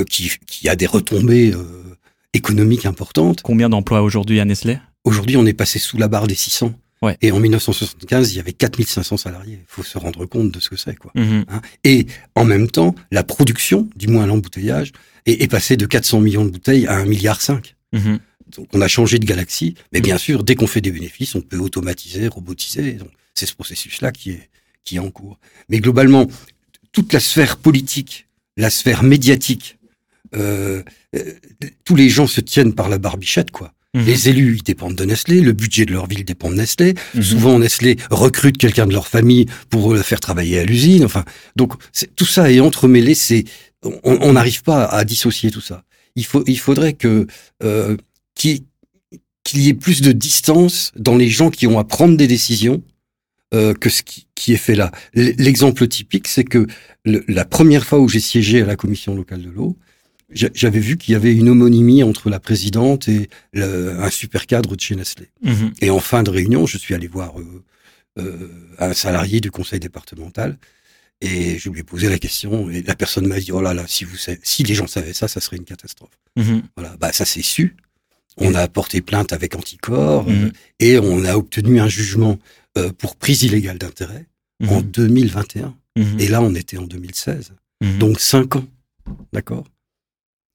qui, 0.08 0.30
qui 0.46 0.68
a 0.70 0.76
des 0.76 0.86
retombées 0.86 1.52
économiques 2.32 2.86
importantes. 2.86 3.42
Combien 3.42 3.68
d'emplois 3.68 4.00
aujourd'hui 4.00 4.40
à 4.40 4.46
Nestlé? 4.46 4.78
Aujourd'hui, 5.04 5.36
on 5.36 5.44
est 5.44 5.52
passé 5.52 5.78
sous 5.78 5.98
la 5.98 6.08
barre 6.08 6.26
des 6.26 6.34
600. 6.34 6.72
Ouais. 7.02 7.16
Et 7.20 7.32
en 7.32 7.40
1975, 7.40 8.32
il 8.32 8.36
y 8.36 8.40
avait 8.40 8.52
4500 8.52 9.16
salariés. 9.16 9.58
Il 9.60 9.66
faut 9.66 9.82
se 9.82 9.98
rendre 9.98 10.24
compte 10.24 10.52
de 10.52 10.60
ce 10.60 10.70
que 10.70 10.76
c'est, 10.76 10.96
quoi. 10.96 11.10
Mhm. 11.14 11.44
hein. 11.48 11.60
Et 11.84 12.06
en 12.34 12.44
même 12.44 12.70
temps, 12.70 12.94
la 13.10 13.24
production, 13.24 13.88
du 13.96 14.06
moins 14.06 14.26
l'embouteillage, 14.26 14.92
est, 15.26 15.42
est 15.42 15.48
passée 15.48 15.76
de 15.76 15.86
400 15.86 16.20
millions 16.20 16.44
de 16.44 16.50
bouteilles 16.50 16.86
à 16.86 16.98
1,5 17.02 17.08
milliard. 17.08 17.40
Mhm. 17.92 18.18
Donc 18.56 18.68
on 18.72 18.80
a 18.80 18.88
changé 18.88 19.18
de 19.18 19.24
galaxie, 19.24 19.74
mais 19.92 20.00
bien 20.00 20.18
sûr, 20.18 20.44
dès 20.44 20.54
qu'on 20.54 20.66
fait 20.66 20.80
des 20.80 20.90
bénéfices, 20.90 21.34
on 21.34 21.40
peut 21.40 21.58
automatiser, 21.58 22.28
robotiser. 22.28 22.92
Donc 22.92 23.08
c'est 23.34 23.46
ce 23.46 23.54
processus-là 23.54 24.12
qui 24.12 24.32
est 24.32 24.48
qui 24.84 24.96
est 24.96 24.98
en 24.98 25.10
cours. 25.10 25.38
Mais 25.68 25.80
globalement, 25.80 26.26
toute 26.92 27.12
la 27.12 27.20
sphère 27.20 27.56
politique, 27.56 28.26
la 28.56 28.70
sphère 28.70 29.02
médiatique, 29.02 29.78
euh, 30.34 30.82
euh, 31.14 31.32
tous 31.84 31.96
les 31.96 32.08
gens 32.08 32.26
se 32.26 32.40
tiennent 32.40 32.74
par 32.74 32.88
la 32.88 32.98
barbichette, 32.98 33.50
quoi. 33.50 33.72
Mhm. 33.94 34.04
Les 34.06 34.28
élus, 34.30 34.56
ils 34.56 34.62
dépendent 34.62 34.94
de 34.94 35.04
Nestlé, 35.04 35.40
le 35.40 35.52
budget 35.52 35.84
de 35.84 35.92
leur 35.92 36.06
ville 36.06 36.24
dépend 36.24 36.50
de 36.50 36.54
Nestlé. 36.56 36.94
Mhm. 37.14 37.22
Souvent, 37.22 37.58
Nestlé 37.58 37.96
recrute 38.10 38.56
quelqu'un 38.56 38.86
de 38.86 38.92
leur 38.92 39.06
famille 39.06 39.46
pour 39.68 39.92
le 39.92 40.00
faire 40.02 40.18
travailler 40.20 40.58
à 40.58 40.64
l'usine. 40.64 41.04
Enfin, 41.04 41.24
donc 41.56 41.74
tout 42.16 42.24
ça 42.24 42.50
est 42.50 42.60
entremêlé. 42.60 43.14
C'est 43.14 43.44
on 44.04 44.32
n'arrive 44.32 44.62
pas 44.62 44.84
à 44.86 45.04
dissocier 45.04 45.50
tout 45.50 45.60
ça. 45.60 45.84
Il 46.16 46.24
faut, 46.24 46.44
il 46.46 46.58
faudrait 46.58 46.92
que 46.92 47.26
euh, 47.64 47.96
qu'il 48.34 48.60
y 49.54 49.68
ait 49.68 49.74
plus 49.74 50.00
de 50.00 50.12
distance 50.12 50.92
dans 50.96 51.16
les 51.16 51.28
gens 51.28 51.50
qui 51.50 51.66
ont 51.66 51.78
à 51.78 51.84
prendre 51.84 52.16
des 52.16 52.26
décisions 52.28 52.82
euh, 53.54 53.74
que 53.74 53.90
ce 53.90 54.02
qui, 54.02 54.26
qui 54.34 54.52
est 54.54 54.56
fait 54.58 54.74
là. 54.76 54.90
L'exemple 55.14 55.86
typique, 55.88 56.28
c'est 56.28 56.44
que 56.44 56.66
le- 57.04 57.24
la 57.28 57.44
première 57.44 57.84
fois 57.84 57.98
où 57.98 58.08
j'ai 58.08 58.20
siégé 58.20 58.62
à 58.62 58.66
la 58.66 58.76
commission 58.76 59.14
locale 59.14 59.42
de 59.42 59.50
l'eau, 59.50 59.76
j'avais 60.34 60.80
vu 60.80 60.96
qu'il 60.96 61.12
y 61.12 61.14
avait 61.14 61.34
une 61.34 61.48
homonymie 61.48 62.02
entre 62.02 62.30
la 62.30 62.40
présidente 62.40 63.08
et 63.08 63.28
le- 63.52 63.98
un 64.00 64.10
super 64.10 64.46
cadre 64.46 64.74
de 64.76 64.80
chez 64.80 64.94
Nestlé. 64.96 65.28
Mhm. 65.42 65.72
Et 65.80 65.90
en 65.90 66.00
fin 66.00 66.22
de 66.22 66.30
réunion, 66.30 66.66
je 66.66 66.78
suis 66.78 66.94
allé 66.94 67.06
voir 67.06 67.38
euh, 67.40 67.62
euh, 68.18 68.48
un 68.78 68.92
salarié 68.94 69.40
du 69.40 69.50
conseil 69.50 69.80
départemental 69.80 70.58
et 71.20 71.58
je 71.58 71.70
lui 71.70 71.80
ai 71.80 71.82
posé 71.82 72.08
la 72.08 72.18
question 72.18 72.68
et 72.70 72.82
la 72.82 72.94
personne 72.94 73.26
m'a 73.26 73.38
dit 73.40 73.52
oh 73.52 73.60
là 73.62 73.72
là 73.74 73.84
si 73.86 74.04
vous 74.04 74.16
savez- 74.16 74.40
si 74.42 74.62
les 74.64 74.74
gens 74.74 74.86
savaient 74.86 75.12
ça, 75.12 75.28
ça 75.28 75.40
serait 75.40 75.56
une 75.56 75.64
catastrophe. 75.64 76.18
Mhm. 76.36 76.62
Voilà, 76.76 76.96
bah 76.98 77.12
ça 77.12 77.24
c'est 77.24 77.42
su. 77.42 77.76
On 78.38 78.54
a 78.54 78.66
porté 78.68 79.02
plainte 79.02 79.32
avec 79.32 79.54
anticorps 79.54 80.26
euh, 80.28 80.32
Mhm. 80.32 80.52
et 80.80 80.98
on 80.98 81.24
a 81.24 81.34
obtenu 81.36 81.80
un 81.80 81.88
jugement 81.88 82.38
euh, 82.78 82.90
pour 82.92 83.16
prise 83.16 83.42
illégale 83.42 83.76
d'intérêt 83.78 84.26
en 84.66 84.76
Mhm. 84.80 84.90
2021. 84.90 85.76
Mhm. 85.96 86.20
Et 86.20 86.28
là, 86.28 86.40
on 86.40 86.54
était 86.54 86.78
en 86.78 86.86
2016. 86.86 87.52
Mhm. 87.82 87.98
Donc 87.98 88.18
cinq 88.20 88.56
ans, 88.56 88.64
d'accord? 89.34 89.64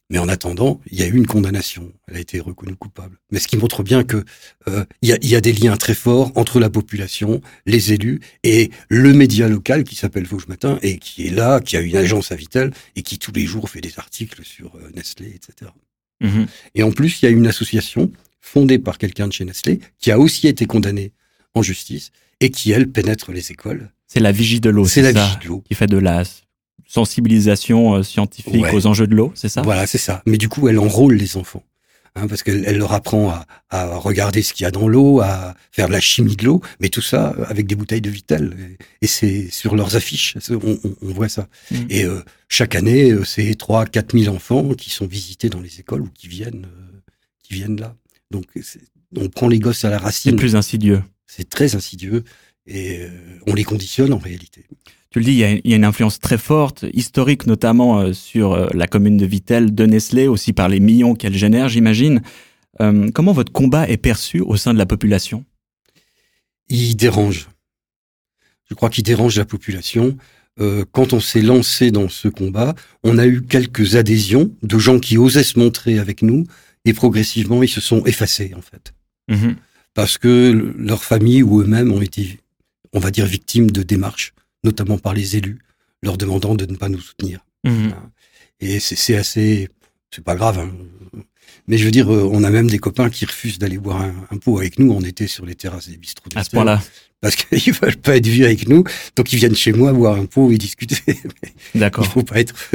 Mais 0.10 0.20
en 0.20 0.30
attendant, 0.30 0.80
il 0.90 1.00
y 1.00 1.04
a 1.04 1.08
eu 1.08 1.16
une 1.16 1.28
condamnation. 1.28 1.92
Elle 2.08 2.16
a 2.16 2.20
été 2.20 2.40
reconnue 2.40 2.76
coupable. 2.76 3.18
Mais 3.30 3.40
ce 3.40 3.48
qui 3.48 3.58
montre 3.58 3.84
bien 3.84 4.04
que 4.04 4.24
euh, 4.70 4.86
il 5.02 5.10
y, 5.10 5.14
a, 5.14 5.18
y 5.22 5.36
a 5.36 5.42
des 5.42 5.52
liens 5.52 5.76
très 5.76 5.94
forts 5.94 6.32
entre 6.36 6.62
la 6.62 6.70
population, 6.70 7.42
les 7.66 7.92
élus 7.92 8.22
et 8.44 8.72
le 8.88 9.14
média 9.14 9.50
local 9.50 9.84
qui 9.84 9.96
s'appelle 9.96 10.26
Vosges 10.26 10.48
Matin 10.48 10.80
et 10.82 10.98
qui 10.98 11.28
est 11.28 11.32
là, 11.32 11.60
qui 11.60 11.76
a 11.76 11.82
une 11.82 11.98
agence 11.98 12.32
à 12.32 12.36
Vitel 12.36 12.72
et 12.96 13.02
qui 13.02 13.20
tous 13.20 13.34
les 13.34 13.46
jours 13.46 13.70
fait 13.70 13.82
des 13.82 14.00
articles 14.00 14.44
sur 14.46 14.76
euh, 14.78 14.90
Nestlé, 14.96 15.28
etc. 15.36 15.72
Mhm. 16.22 16.48
Et 16.76 16.84
en 16.84 16.92
plus, 16.92 17.22
il 17.22 17.26
y 17.26 17.28
a 17.28 17.32
une 17.32 17.48
association 17.48 18.12
fondée 18.40 18.80
par 18.80 18.98
quelqu'un 18.98 19.28
de 19.28 19.34
chez 19.34 19.44
Nestlé 19.44 19.82
qui 20.00 20.12
a 20.12 20.20
aussi 20.20 20.48
été 20.48 20.66
condamnée 20.66 21.12
en 21.54 21.62
justice 21.62 22.12
et 22.40 22.50
qui, 22.50 22.72
elle, 22.72 22.90
pénètre 22.90 23.32
les 23.32 23.52
écoles. 23.52 23.92
C'est 24.08 24.20
la 24.20 24.32
vigie 24.32 24.62
de 24.62 24.70
l'eau, 24.70 24.88
C'est 24.88 25.02
la 25.02 25.12
ça 25.12 25.26
vigie 25.26 25.40
de 25.44 25.48
l'eau. 25.48 25.64
Qui 25.68 25.76
fait 25.76 25.88
de 25.88 25.98
la 25.98 26.24
sensibilisation 26.88 27.96
euh, 27.96 28.04
scientifique 28.04 28.64
Ouais. 28.64 28.74
aux 28.74 28.88
enjeux 28.88 29.08
de 29.08 29.16
l'eau, 29.16 29.32
c'est 29.36 29.50
ça? 29.50 29.62
Voilà, 29.62 29.88
c'est 29.88 29.98
ça. 29.98 30.22
Mais 30.26 30.38
du 30.38 30.50
coup, 30.50 30.68
elle 30.68 30.80
enrôle 30.80 31.16
les 31.16 31.38
enfants. 31.38 31.64
Hein, 32.16 32.28
parce 32.28 32.42
qu'elle 32.42 32.64
elle 32.66 32.80
leur 32.80 32.94
apprend 32.94 33.30
à, 33.30 33.46
à 33.70 33.96
regarder 33.98 34.42
ce 34.42 34.52
qu'il 34.54 34.64
y 34.64 34.68
a 34.68 34.72
dans 34.72 34.88
l'eau, 34.88 35.22
à 35.22 35.54
faire 35.72 35.88
de 35.88 35.92
la 35.94 36.00
chimie 36.00 36.36
de 36.36 36.46
l'eau, 36.46 36.62
mais 36.80 36.90
tout 36.90 37.02
ça 37.04 37.36
avec 37.48 37.68
des 37.68 37.76
bouteilles 37.76 38.02
de 38.02 38.10
Vitel. 38.10 38.56
Et, 39.02 39.06
et 39.06 39.08
c'est 39.08 39.52
sur 39.52 39.76
leurs 39.76 39.96
affiches, 39.96 40.36
c'est- 40.40 40.56
on, 40.56 40.80
on- 40.84 40.96
on 41.04 41.08
voit 41.14 41.30
ça. 41.30 41.48
Mhm. 41.70 41.86
Et 41.92 42.06
euh, 42.06 42.24
chaque 42.50 42.74
année, 42.74 43.12
euh, 43.12 43.24
c'est 43.24 43.54
3 43.54 43.86
4 43.86 44.18
000 44.18 44.36
enfants 44.36 44.70
qui 44.74 44.90
sont 44.90 45.06
visités 45.06 45.50
dans 45.50 45.60
les 45.60 45.80
écoles 45.80 46.02
ou 46.02 46.10
qui 46.12 46.28
viennent, 46.28 46.66
euh, 46.66 47.00
qui 47.44 47.54
viennent 47.54 47.80
là. 47.80 47.96
Donc, 48.32 48.46
c'est- 48.64 48.82
on 49.16 49.30
prend 49.30 49.48
les 49.48 49.60
gosses 49.60 49.86
à 49.86 49.92
la 49.92 50.00
C'est 50.00 50.04
racine. 50.06 50.36
plus 50.38 50.56
insidieux. 50.56 51.04
C'est 51.28 51.48
très 51.48 51.76
insidieux 51.76 52.24
et 52.68 53.00
euh, 53.02 53.10
on 53.48 53.54
les 53.54 53.64
conditionne 53.64 54.14
en 54.14 54.18
réalité. 54.18 54.66
Tu 55.10 55.20
le 55.20 55.26
dis, 55.26 55.32
il 55.32 55.38
y, 55.38 55.44
a, 55.44 55.52
il 55.52 55.62
y 55.70 55.74
a 55.74 55.78
une 55.78 55.86
influence 55.86 56.20
très 56.20 56.38
forte, 56.38 56.86
historique 56.94 57.48
notamment 57.48 58.00
euh, 58.00 58.14
sur 58.14 58.54
euh, 58.54 58.68
la 58.74 58.88
commune 58.88 59.18
de 59.18 59.26
Vitel, 59.26 59.74
de 59.74 59.86
Nestlé, 59.86 60.28
aussi 60.28 60.54
par 60.54 60.68
les 60.70 60.80
millions 60.80 61.16
qu'elle 61.16 61.36
génère, 61.36 61.70
j'imagine. 61.70 62.22
Euh, 62.82 63.10
comment 63.14 63.32
votre 63.34 63.52
combat 63.52 63.88
est 63.90 63.98
perçu 63.98 64.42
au 64.42 64.58
sein 64.58 64.74
de 64.74 64.78
la 64.78 64.86
population? 64.86 65.46
Il 66.70 66.96
dérange. 66.96 67.48
Je 68.70 68.76
crois 68.76 68.90
qu'il 68.90 69.04
dérange 69.04 69.38
la 69.38 69.46
population. 69.46 70.18
Quand 70.92 71.14
on 71.14 71.20
s'est 71.20 71.44
lancé 71.44 71.92
dans 71.92 72.10
ce 72.10 72.28
combat, 72.28 72.74
on 73.04 73.20
a 73.20 73.28
eu 73.28 73.44
quelques 73.44 73.96
adhésions 73.96 74.52
de 74.64 74.80
gens 74.80 75.00
qui 75.00 75.18
osaient 75.20 75.44
se 75.44 75.60
montrer 75.60 76.00
avec 76.00 76.24
nous, 76.24 76.46
et 76.84 76.94
progressivement, 76.94 77.62
ils 77.62 77.70
se 77.70 77.80
sont 77.80 78.04
effacés, 78.06 78.54
en 78.58 78.62
fait. 78.62 78.92
Mhm. 79.30 79.56
Parce 79.94 80.18
que 80.18 80.52
le- 80.52 80.74
leur 80.78 81.04
famille 81.04 81.44
ou 81.44 81.62
eux-mêmes 81.62 81.92
ont 81.92 82.02
été, 82.02 82.40
on 82.94 83.00
va 83.00 83.12
dire, 83.12 83.26
victimes 83.26 83.72
de 83.72 83.84
démarches, 83.84 84.34
notamment 84.64 84.98
par 84.98 85.14
les 85.14 85.38
élus, 85.38 85.60
leur 86.04 86.18
demandant 86.18 86.56
de 86.56 86.66
ne 86.66 86.76
pas 86.76 86.90
nous 86.90 87.00
soutenir. 87.02 87.40
Mhm. 87.64 87.94
Et 88.60 88.80
c'est 88.80 89.16
assez, 89.16 89.70
c'est 90.14 90.24
pas 90.24 90.36
grave. 90.36 90.60
hein. 90.60 90.72
Mais 91.68 91.78
je 91.78 91.86
veux 91.86 91.92
dire, 91.92 92.12
euh, 92.14 92.30
on 92.32 92.44
a 92.44 92.50
même 92.50 92.70
des 92.70 92.80
copains 92.80 93.10
qui 93.10 93.26
refusent 93.26 93.60
d'aller 93.60 93.78
boire 93.78 94.02
un, 94.02 94.14
un 94.32 94.38
pot 94.38 94.58
avec 94.58 94.80
nous 94.80 94.92
en 94.94 95.02
été 95.02 95.28
sur 95.28 95.46
les 95.46 95.56
terrasses 95.56 95.90
des 95.90 95.98
bistrots. 95.98 96.30
À 96.36 96.44
ce 96.44 96.50
point-là, 96.52 96.82
parce 97.22 97.36
qu'ils 97.36 97.74
veulent 97.74 97.98
pas 97.98 98.16
être 98.18 98.28
vus 98.28 98.46
avec 98.46 98.68
nous, 98.70 98.84
donc 99.16 99.34
ils 99.34 99.38
viennent 99.38 99.56
chez 99.56 99.74
moi 99.74 99.92
boire 99.94 100.16
un 100.18 100.26
pot 100.26 100.52
et 100.52 100.58
discuter. 100.58 100.98
Mais 101.08 101.52
il 101.76 101.80
d'accord. 101.82 102.06
faut 102.06 102.24
pas 102.24 102.40
être. 102.40 102.56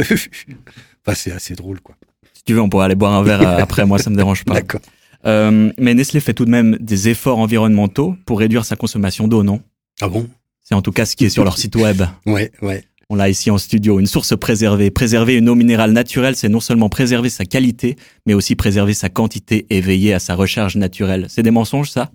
Enfin, 1.05 1.17
c'est 1.17 1.33
assez 1.33 1.55
drôle, 1.55 1.81
quoi. 1.81 1.97
Si 2.33 2.45
tu 2.45 2.55
veux, 2.55 2.61
on 2.61 2.69
pourrait 2.69 2.85
aller 2.85 2.95
boire 2.95 3.13
un 3.13 3.25
verre 3.25 3.41
euh, 3.43 3.59
après, 3.59 3.85
moi 3.85 3.99
ça 3.99 4.09
me 4.09 4.15
dérange 4.17 4.45
pas. 4.45 4.55
D'accord. 4.55 4.81
Euh, 5.27 5.73
mais 5.79 5.95
Nestlé 5.95 6.21
fait 6.21 6.33
tout 6.35 6.45
de 6.45 6.51
même 6.51 6.77
des 6.81 7.09
efforts 7.09 7.39
environnementaux 7.39 8.17
pour 8.25 8.39
réduire 8.39 8.65
sa 8.65 8.77
consommation 8.77 9.27
d'eau, 9.27 9.43
non? 9.43 9.63
Ah 10.05 10.09
bon? 10.09 10.29
C'est 10.65 10.75
en 10.75 10.83
tout 10.83 10.91
cas 10.93 11.07
ce 11.07 11.15
qui 11.17 11.25
est 11.25 11.31
sur 11.31 11.45
leur 11.45 11.57
site 11.59 11.77
web. 11.77 12.03
Ouais, 12.27 12.51
ouais. 12.61 12.85
On 13.09 13.15
l'a 13.15 13.29
ici 13.29 13.51
en 13.51 13.59
studio, 13.59 14.01
une 14.01 14.07
source 14.07 14.35
préservée. 14.37 14.91
Préserver 14.91 15.35
une 15.37 15.49
eau 15.49 15.55
minérale 15.55 15.93
naturelle, 15.93 16.35
c'est 16.35 16.49
non 16.49 16.61
seulement 16.61 16.89
préserver 16.89 17.29
sa 17.29 17.45
qualité, 17.45 17.97
mais 18.27 18.33
aussi 18.35 18.57
préserver 18.57 18.95
sa 18.95 19.11
quantité 19.11 19.67
et 19.71 19.81
veiller 19.83 20.13
à 20.15 20.19
sa 20.19 20.35
recharge 20.35 20.77
naturelle. 20.77 21.27
C'est 21.29 21.43
des 21.43 21.51
mensonges, 21.51 21.91
ça? 21.91 22.11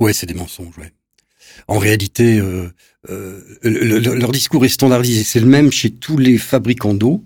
Ouais, 0.00 0.12
c'est 0.12 0.26
des 0.26 0.34
mensonges, 0.34 0.76
ouais. 0.78 0.92
En 1.68 1.78
réalité, 1.78 2.38
euh, 2.38 2.68
euh, 3.08 3.40
le- 3.62 3.98
le- 4.00 4.14
leur 4.14 4.32
discours 4.32 4.64
est 4.64 4.68
standardisé. 4.68 5.22
C'est 5.24 5.40
le 5.40 5.46
même 5.46 5.70
chez 5.72 5.90
tous 5.90 6.18
les 6.18 6.36
fabricants 6.38 6.92
d'eau. 6.94 7.24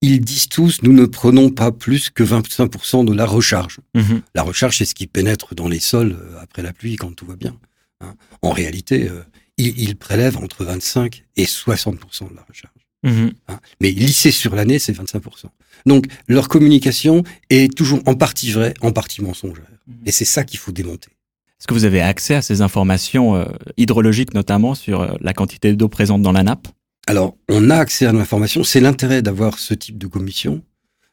Ils 0.00 0.20
disent 0.20 0.48
tous, 0.48 0.82
nous 0.82 0.92
ne 0.92 1.04
prenons 1.06 1.50
pas 1.50 1.70
plus 1.70 2.08
que 2.10 2.22
25% 2.24 3.04
de 3.04 3.12
la 3.12 3.26
recharge. 3.26 3.78
Mhm. 3.94 4.22
La 4.34 4.42
recharge, 4.42 4.78
c'est 4.78 4.84
ce 4.86 4.94
qui 4.94 5.06
pénètre 5.06 5.54
dans 5.54 5.68
les 5.68 5.80
sols 5.80 6.16
euh, 6.18 6.38
après 6.40 6.62
la 6.62 6.72
pluie 6.72 6.96
quand 6.96 7.14
tout 7.14 7.26
va 7.26 7.36
bien. 7.36 7.54
Hein. 8.00 8.14
En 8.42 8.50
réalité, 8.50 9.08
euh, 9.08 9.22
ils, 9.56 9.78
ils 9.78 9.96
prélèvent 9.96 10.38
entre 10.38 10.64
25 10.64 11.24
et 11.36 11.44
60% 11.44 12.30
de 12.30 12.36
la 12.36 12.42
recharge. 12.48 12.72
Mhm. 13.02 13.32
hein. 13.48 13.60
Mais 13.80 13.90
lissé 13.90 14.30
sur 14.30 14.54
l'année, 14.54 14.78
c'est 14.78 14.92
25%. 14.92 15.46
Donc, 15.86 16.06
leur 16.26 16.48
communication 16.48 17.22
est 17.50 17.74
toujours 17.74 18.00
en 18.06 18.14
partie 18.14 18.50
vraie, 18.50 18.74
en 18.80 18.92
partie 18.92 19.22
mensongère. 19.22 19.64
Et 20.04 20.12
c'est 20.12 20.24
ça 20.24 20.44
qu'il 20.44 20.58
faut 20.58 20.72
démonter. 20.72 21.10
Est-ce 21.58 21.66
que 21.66 21.74
vous 21.74 21.84
avez 21.84 22.00
accès 22.00 22.34
à 22.34 22.42
ces 22.42 22.62
informations 22.62 23.36
euh, 23.36 23.44
hydrologiques, 23.76 24.34
notamment 24.34 24.74
sur 24.74 25.00
euh, 25.00 25.16
la 25.20 25.32
quantité 25.32 25.74
d'eau 25.74 25.88
présente 25.88 26.22
dans 26.22 26.32
la 26.32 26.42
nappe? 26.42 26.68
Alors, 27.06 27.36
on 27.48 27.70
a 27.70 27.76
accès 27.76 28.06
à 28.06 28.12
l'information. 28.12 28.62
C'est 28.62 28.80
l'intérêt 28.80 29.22
d'avoir 29.22 29.58
ce 29.58 29.74
type 29.74 29.98
de 29.98 30.06
commission. 30.06 30.62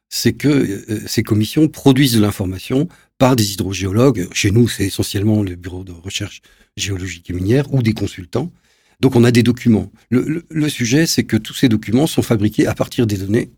C'est 0.10 0.34
que 0.34 0.48
euh, 0.48 1.02
ces 1.08 1.24
commissions 1.24 1.68
produisent 1.68 2.14
de 2.14 2.22
l'information 2.22 2.88
par 3.18 3.36
des 3.36 3.54
hydrogéologues. 3.54 4.28
Chez 4.34 4.52
nous, 4.52 4.68
c'est 4.68 4.86
essentiellement 4.86 5.42
le 5.42 5.56
bureau 5.56 5.84
de 5.84 5.94
recherche 5.94 6.42
géologique 6.86 7.30
et 7.30 7.34
minière 7.34 7.74
ou 7.74 7.82
des 7.82 7.94
consultants. 7.94 8.52
Donc, 9.00 9.16
on 9.16 9.24
a 9.24 9.32
des 9.32 9.44
documents. 9.44 9.92
Le, 10.10 10.22
le- 10.22 10.46
le 10.50 10.70
sujet, 10.70 11.06
c'est 11.06 11.24
que 11.24 11.38
tous 11.38 11.54
ces 11.54 11.70
documents 11.70 12.08
sont 12.08 12.22
fabriqués 12.22 12.68
à 12.68 12.74
partir 12.74 13.08
des 13.08 13.18
données. 13.18 13.52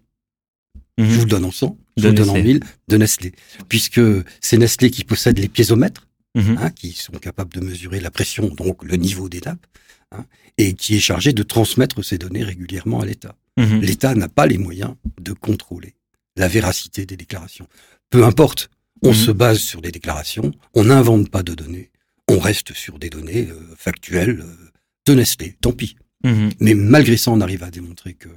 Je 0.97 1.03
vous 1.03 1.21
le 1.25 1.29
donne 1.29 1.45
en 1.45 1.51
100, 1.51 1.77
je 1.97 2.01
De 2.03 2.07
vous 2.07 2.13
le 2.13 2.17
donne 2.17 2.29
en 2.31 2.33
Nestlé. 2.33 2.53
1000 2.53 2.63
de 2.87 2.97
Nestlé. 2.97 3.31
Puisque 3.69 4.01
c'est 4.41 4.57
Nestlé 4.57 4.89
qui 4.89 5.03
possède 5.03 5.37
les 5.37 5.47
piézomètres 5.47 6.07
Mhm. 6.35 6.57
hein, 6.59 6.69
qui 6.71 6.91
sont 6.91 7.13
capables 7.13 7.51
de 7.53 7.61
mesurer 7.61 7.99
la 7.99 8.11
pression, 8.11 8.47
donc 8.49 8.83
le 8.83 8.95
niveau 8.95 9.27
des 9.29 9.39
nappes, 9.41 9.65
hein, 10.11 10.25
et 10.59 10.73
qui 10.73 10.95
est 10.95 10.99
chargé 10.99 11.33
de 11.33 11.41
transmettre 11.41 12.03
ces 12.03 12.17
données 12.19 12.43
régulièrement 12.43 12.99
à 12.99 13.05
l'État. 13.05 13.35
Mhm. 13.57 13.81
L'État 13.81 14.13
n'a 14.13 14.27
pas 14.29 14.45
les 14.45 14.57
moyens 14.59 14.93
de 15.19 15.33
contrôler 15.33 15.95
la 16.35 16.47
véracité 16.47 17.05
des 17.07 17.17
déclarations. 17.17 17.67
Peu 18.11 18.23
importe, 18.23 18.69
on 19.03 19.09
Mhm. 19.09 19.15
se 19.15 19.31
base 19.31 19.59
sur 19.59 19.81
des 19.81 19.91
déclarations, 19.91 20.51
on 20.75 20.83
n'invente 20.85 21.29
pas 21.31 21.41
de 21.43 21.55
données, 21.55 21.89
on 22.29 22.39
reste 22.39 22.73
sur 22.73 22.99
des 22.99 23.09
données 23.09 23.47
euh, 23.49 23.75
factuelles 23.77 24.41
euh, 24.41 24.71
de 25.05 25.13
Nestlé, 25.13 25.55
tant 25.61 25.71
pis. 25.71 25.95
Mhm. 26.23 26.49
Mais 26.59 26.73
malgré 26.73 27.17
ça, 27.17 27.31
on 27.31 27.41
arrive 27.41 27.63
à 27.63 27.71
démontrer 27.71 28.13
que 28.13 28.29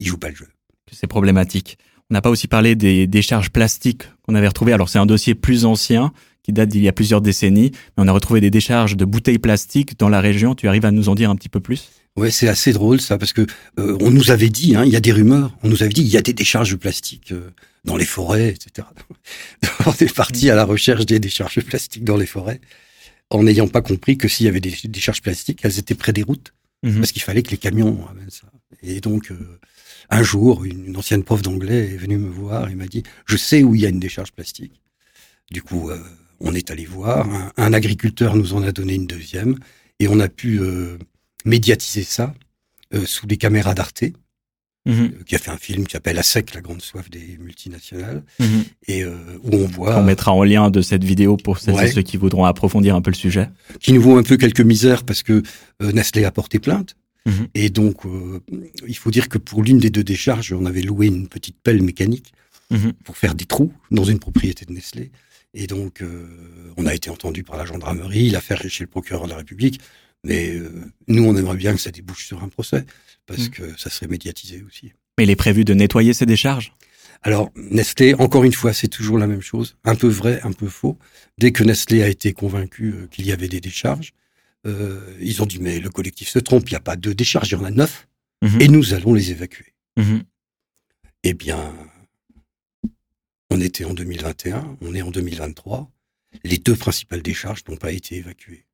il 0.00 0.06
joue 0.06 0.18
pas 0.18 0.28
le 0.28 0.36
jeu. 0.36 0.48
c'est 0.92 1.06
problématique. 1.06 1.78
On 2.10 2.14
n'a 2.14 2.22
pas 2.22 2.30
aussi 2.30 2.48
parlé 2.48 2.74
des 2.74 3.06
décharges 3.06 3.50
plastiques 3.50 4.04
qu'on 4.22 4.34
avait 4.34 4.48
retrouvées. 4.48 4.72
Alors 4.72 4.88
c'est 4.88 4.98
un 4.98 5.06
dossier 5.06 5.34
plus 5.34 5.64
ancien 5.64 6.12
qui 6.42 6.52
date 6.52 6.70
d'il 6.70 6.82
y 6.82 6.88
a 6.88 6.92
plusieurs 6.92 7.20
décennies, 7.20 7.72
mais 7.72 8.04
on 8.04 8.08
a 8.08 8.12
retrouvé 8.12 8.40
des 8.40 8.50
décharges 8.50 8.96
de 8.96 9.04
bouteilles 9.04 9.38
plastiques 9.38 9.98
dans 9.98 10.08
la 10.08 10.20
région. 10.20 10.54
Tu 10.54 10.68
arrives 10.68 10.86
à 10.86 10.90
nous 10.90 11.10
en 11.10 11.14
dire 11.14 11.28
un 11.28 11.36
petit 11.36 11.50
peu 11.50 11.60
plus? 11.60 11.90
Ouais, 12.16 12.30
c'est 12.30 12.48
assez 12.48 12.72
drôle 12.72 13.00
ça, 13.00 13.18
parce 13.18 13.32
que 13.32 13.46
euh, 13.78 13.98
on 14.00 14.10
nous 14.10 14.30
avait 14.30 14.48
dit, 14.48 14.74
hein, 14.74 14.84
il 14.84 14.90
y 14.90 14.96
a 14.96 15.00
des 15.00 15.12
rumeurs, 15.12 15.54
on 15.62 15.68
nous 15.68 15.82
avait 15.82 15.92
dit, 15.92 16.00
il 16.00 16.08
y 16.08 16.16
a 16.16 16.22
des 16.22 16.32
décharges 16.32 16.70
de 16.70 16.76
plastique 16.76 17.32
euh, 17.32 17.50
dans 17.84 17.96
les 17.96 18.06
forêts, 18.06 18.48
etc. 18.48 18.88
on 19.86 19.92
est 19.92 20.12
parti 20.12 20.50
à 20.50 20.54
la 20.54 20.64
recherche 20.64 21.06
des 21.06 21.20
décharges 21.20 21.56
de 21.56 21.60
plastique 21.60 22.04
dans 22.04 22.16
les 22.16 22.26
forêts, 22.26 22.60
en 23.30 23.42
n'ayant 23.42 23.68
pas 23.68 23.82
compris 23.82 24.16
que 24.18 24.28
s'il 24.28 24.46
y 24.46 24.48
avait 24.48 24.60
des 24.60 24.74
décharges 24.84 25.22
plastiques, 25.22 25.60
elles 25.62 25.78
étaient 25.78 25.94
près 25.94 26.12
des 26.12 26.22
routes, 26.22 26.52
Mhm. 26.82 26.98
parce 27.00 27.12
qu'il 27.12 27.22
fallait 27.22 27.42
que 27.42 27.50
les 27.50 27.58
camions 27.58 28.06
amènent 28.08 28.30
ça. 28.30 28.46
Et 28.82 29.00
donc, 29.00 29.30
euh, 29.32 29.58
un 30.10 30.22
jour, 30.22 30.64
une, 30.64 30.86
une 30.86 30.96
ancienne 30.96 31.24
prof 31.24 31.42
d'anglais 31.42 31.90
est 31.92 31.96
venue 31.96 32.18
me 32.18 32.28
voir 32.30 32.68
et 32.70 32.74
m'a 32.76 32.86
dit, 32.86 33.02
je 33.26 33.36
sais 33.36 33.62
où 33.64 33.74
il 33.74 33.80
y 33.80 33.86
a 33.86 33.88
une 33.88 33.98
décharge 34.00 34.30
plastique. 34.32 34.80
Du 35.50 35.60
coup, 35.62 35.90
euh, 35.90 35.98
on 36.40 36.54
est 36.54 36.70
allé 36.70 36.84
voir, 36.84 37.28
un, 37.28 37.52
un 37.56 37.72
agriculteur 37.72 38.36
nous 38.36 38.54
en 38.54 38.62
a 38.62 38.70
donné 38.72 38.94
une 38.94 39.06
deuxième, 39.08 39.56
et 39.98 40.06
on 40.08 40.20
a 40.20 40.28
pu 40.28 40.60
euh, 40.60 40.96
médiatiser 41.44 42.04
ça 42.04 42.34
sous 43.04 43.26
les 43.26 43.36
caméras 43.36 43.74
d'Arte, 43.74 44.04
Mhm. 44.88 45.12
euh, 45.20 45.24
qui 45.24 45.34
a 45.36 45.38
fait 45.38 45.50
un 45.50 45.56
film 45.58 45.86
qui 45.86 45.92
s'appelle 45.92 46.16
La 46.16 46.22
sec, 46.22 46.54
la 46.54 46.60
grande 46.60 46.82
soif 46.82 47.08
des 47.10 47.38
multinationales, 47.40 48.22
Mhm. 48.40 48.64
et 48.88 49.04
euh, 49.04 49.14
où 49.44 49.54
on 49.54 49.66
voit, 49.66 49.98
On 49.98 50.02
mettra 50.02 50.32
en 50.32 50.42
lien 50.42 50.70
de 50.70 50.80
cette 50.82 51.04
vidéo 51.04 51.36
pour 51.36 51.58
celles 51.58 51.78
et 51.84 51.92
ceux 51.92 52.02
qui 52.02 52.16
voudront 52.16 52.44
approfondir 52.46 52.96
un 52.96 53.02
peu 53.02 53.10
le 53.10 53.16
sujet. 53.16 53.48
qui 53.80 53.92
nous 53.92 54.00
vaut 54.02 54.16
un 54.16 54.22
peu 54.22 54.36
quelques 54.36 54.62
misères 54.62 55.04
parce 55.04 55.22
que 55.22 55.42
euh, 55.82 55.92
Nestlé 55.92 56.24
a 56.24 56.30
porté 56.32 56.58
plainte. 56.58 56.96
Mhm. 57.26 57.48
Et 57.54 57.68
donc, 57.70 58.06
euh, 58.06 58.40
il 58.86 58.96
faut 58.96 59.10
dire 59.10 59.28
que 59.28 59.36
pour 59.38 59.62
l'une 59.62 59.78
des 59.78 59.90
deux 59.90 60.04
décharges, 60.04 60.52
on 60.54 60.64
avait 60.64 60.80
loué 60.82 61.06
une 61.08 61.28
petite 61.28 61.56
pelle 61.62 61.82
mécanique 61.82 62.32
pour 63.04 63.16
faire 63.16 63.34
des 63.34 63.44
trous 63.46 63.72
dans 63.90 64.04
une 64.04 64.18
propriété 64.18 64.64
de 64.66 64.72
Nestlé. 64.72 65.10
Et 65.54 65.66
donc, 65.66 66.02
euh, 66.02 66.26
on 66.76 66.84
a 66.86 66.94
été 66.94 67.08
entendu 67.10 67.42
par 67.42 67.56
la 67.56 67.64
gendarmerie, 67.64 68.28
l'affaire 68.30 68.64
est 68.64 68.68
chez 68.68 68.84
le 68.84 68.88
procureur 68.88 69.24
de 69.24 69.30
la 69.30 69.36
République. 69.36 69.80
Mais 70.24 70.50
euh, 70.50 70.70
nous, 71.06 71.24
on 71.24 71.34
aimerait 71.36 71.56
bien 71.56 71.72
que 71.74 71.80
ça 71.80 71.90
débouche 71.90 72.26
sur 72.26 72.42
un 72.42 72.48
procès, 72.48 72.84
parce 73.28 73.44
Mhm. 73.44 73.50
que 73.50 73.78
ça 73.80 73.88
serait 73.90 74.08
médiatisé 74.08 74.64
aussi. 74.66 74.90
Mais 75.16 75.24
il 75.24 75.30
est 75.30 75.36
prévu 75.36 75.64
de 75.64 75.74
nettoyer 75.74 76.12
ces 76.14 76.26
décharges? 76.26 76.72
Alors, 77.22 77.50
Nestlé, 77.56 78.14
encore 78.14 78.44
une 78.44 78.52
fois, 78.52 78.72
c'est 78.72 78.88
toujours 78.88 79.18
la 79.18 79.26
même 79.26 79.40
chose, 79.40 79.76
un 79.84 79.94
peu 79.96 80.08
vrai, 80.08 80.40
un 80.44 80.52
peu 80.52 80.68
faux. 80.68 80.98
Dès 81.36 81.52
que 81.52 81.62
Nestlé 81.64 82.02
a 82.02 82.08
été 82.08 82.32
convaincu 82.32 82.92
euh, 82.94 83.06
qu'il 83.08 83.26
y 83.26 83.32
avait 83.32 83.48
des 83.48 83.60
décharges, 83.60 84.12
euh, 84.66 85.00
ils 85.20 85.42
ont 85.42 85.46
dit, 85.46 85.58
mais 85.58 85.78
le 85.80 85.90
collectif 85.90 86.28
se 86.28 86.38
trompe, 86.38 86.68
il 86.68 86.72
n'y 86.72 86.76
a 86.76 86.80
pas 86.80 86.96
deux 86.96 87.14
décharges, 87.14 87.50
il 87.50 87.54
y 87.54 87.56
en 87.56 87.64
a 87.64 87.70
neuf, 87.70 88.06
Mhm. 88.42 88.60
et 88.60 88.68
nous 88.68 88.94
allons 88.94 89.14
les 89.14 89.30
évacuer. 89.32 89.74
Mhm. 89.96 90.22
Eh 91.24 91.34
bien, 91.34 91.74
On 93.50 93.62
était 93.62 93.84
en 93.86 93.94
2021, 93.94 94.76
on 94.82 94.94
est 94.94 95.00
en 95.00 95.10
2023. 95.10 95.90
Les 96.44 96.58
deux 96.58 96.76
principales 96.76 97.22
décharges 97.22 97.64
n'ont 97.66 97.78
pas 97.78 97.92
été 97.92 98.16
évacuées. 98.16 98.66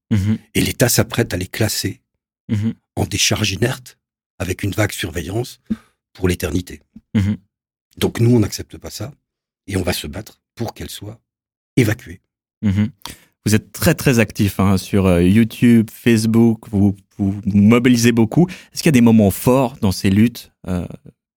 Et 0.55 0.61
l'État 0.61 0.89
s'apprête 0.89 1.33
à 1.33 1.37
les 1.37 1.47
classer 1.47 2.01
en 2.97 3.07
décharges 3.07 3.53
inertes 3.53 3.97
avec 4.39 4.63
une 4.63 4.73
vague 4.73 4.93
surveillance 4.93 5.61
pour 6.13 6.29
l'éternité. 6.29 6.81
Mhm. 7.15 7.37
Donc 7.99 8.21
nous, 8.21 8.35
on 8.35 8.41
n'accepte 8.41 8.77
pas 8.79 8.91
ça 8.91 9.13
et 9.67 9.77
on 9.77 9.83
va 9.83 9.93
se 9.93 10.07
battre 10.07 10.41
pour 10.55 10.75
qu'elles 10.75 10.91
soient 10.91 11.21
évacuées. 11.77 12.21
Mhm. 12.63 12.91
Vous 13.47 13.55
êtes 13.55 13.73
très 13.73 13.95
très 13.95 14.19
actif 14.21 14.59
hein, 14.59 14.79
sur 14.79 15.07
euh, 15.07 15.23
YouTube, 15.23 15.91
Facebook, 15.93 16.69
vous 16.71 16.97
vous 17.19 17.41
mobilisez 17.47 18.13
beaucoup. 18.13 18.49
Est-ce 18.73 18.83
qu'il 18.83 18.89
y 18.89 18.89
a 18.89 18.93
des 18.93 19.01
moments 19.01 19.31
forts 19.31 19.77
dans 19.81 19.93
ces 19.93 20.11
luttes 20.11 20.53
euh, 20.67 20.87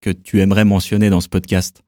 que 0.01 0.10
tu 0.10 0.39
aimerais 0.42 0.66
mentionner 0.66 1.10
dans 1.10 1.22
ce 1.22 1.30
podcast? 1.30 1.84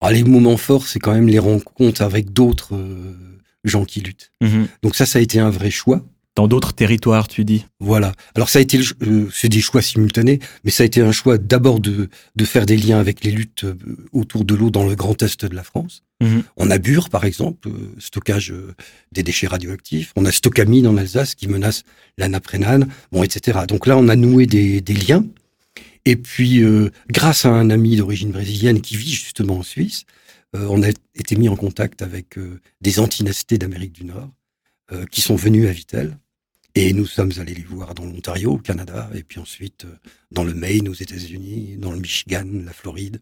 Ah, 0.00 0.12
les 0.12 0.24
moments 0.24 0.56
forts, 0.56 0.86
c'est 0.86 0.98
quand 0.98 1.14
même 1.14 1.28
les 1.28 1.38
rencontres 1.38 2.02
avec 2.02 2.32
d'autres 2.32 2.74
euh, 2.76 3.40
gens 3.64 3.84
qui 3.84 4.00
luttent. 4.00 4.32
Mhm. 4.40 4.68
Donc 4.82 4.94
ça, 4.94 5.06
ça 5.06 5.18
a 5.18 5.22
été 5.22 5.38
un 5.38 5.50
vrai 5.50 5.70
choix. 5.70 6.04
Dans 6.38 6.46
d'autres 6.46 6.72
territoires, 6.72 7.26
tu 7.26 7.44
dis? 7.44 7.66
Voilà. 7.80 8.12
Alors 8.36 8.48
ça 8.48 8.60
a 8.60 8.62
été, 8.62 8.78
euh, 8.78 9.28
c'est 9.34 9.48
des 9.48 9.60
choix 9.60 9.82
simultanés, 9.82 10.38
mais 10.62 10.70
ça 10.70 10.84
a 10.84 10.86
été 10.86 11.00
un 11.00 11.10
choix 11.10 11.36
d'abord 11.36 11.80
de, 11.80 12.08
de 12.36 12.44
faire 12.44 12.64
des 12.64 12.76
liens 12.76 13.00
avec 13.00 13.24
les 13.24 13.32
luttes 13.32 13.64
euh, 13.64 13.74
autour 14.12 14.44
de 14.44 14.54
l'eau 14.54 14.70
dans 14.70 14.86
le 14.86 14.94
Grand 14.94 15.20
Est 15.20 15.44
de 15.44 15.56
la 15.56 15.64
France. 15.64 16.04
Mhm. 16.20 16.44
On 16.56 16.70
a 16.70 16.78
Bure, 16.78 17.10
par 17.10 17.24
exemple, 17.24 17.68
euh, 17.68 17.92
stockage 17.98 18.52
euh, 18.52 18.72
des 19.10 19.24
déchets 19.24 19.48
radioactifs. 19.48 20.12
On 20.14 20.24
a 20.26 20.30
Stocamine 20.30 20.86
en 20.86 20.96
Alsace 20.96 21.34
qui 21.34 21.48
menace 21.48 21.82
la 22.18 22.28
nappe 22.28 22.46
rhénane, 22.46 22.86
bon, 23.10 23.24
etc. 23.24 23.58
Donc 23.66 23.88
là, 23.88 23.98
on 23.98 24.06
a 24.06 24.14
noué 24.14 24.46
des, 24.46 24.80
des 24.80 24.94
liens. 24.94 25.26
Et 26.04 26.14
puis, 26.14 26.62
grâce 27.10 27.46
à 27.46 27.50
un 27.50 27.68
ami 27.68 27.96
d'origine 27.96 28.30
brésilienne 28.30 28.80
qui 28.80 28.96
vit 28.96 29.12
justement 29.12 29.58
en 29.58 29.62
Suisse, 29.64 30.04
on 30.54 30.82
a 30.84 30.88
été 31.16 31.34
mis 31.36 31.48
en 31.48 31.56
contact 31.56 32.00
avec 32.00 32.38
des 32.80 33.00
antinestés 33.00 33.58
d'Amérique 33.58 33.92
du 33.92 34.04
Nord 34.04 34.30
qui 35.10 35.20
sont 35.20 35.36
venus 35.36 35.68
à 35.68 35.72
Vittel. 35.72 36.16
Et 36.74 36.92
nous 36.92 37.06
sommes 37.06 37.32
allés 37.38 37.54
les 37.54 37.62
voir 37.62 37.94
dans 37.94 38.04
l'Ontario, 38.04 38.52
au 38.52 38.58
Canada, 38.58 39.10
et 39.14 39.22
puis 39.22 39.40
ensuite 39.40 39.84
euh, 39.84 39.96
dans 40.30 40.44
le 40.44 40.54
Maine, 40.54 40.88
aux 40.88 40.94
États-Unis, 40.94 41.76
dans 41.78 41.92
le 41.92 41.98
Michigan, 41.98 42.44
la 42.64 42.72
Floride, 42.72 43.20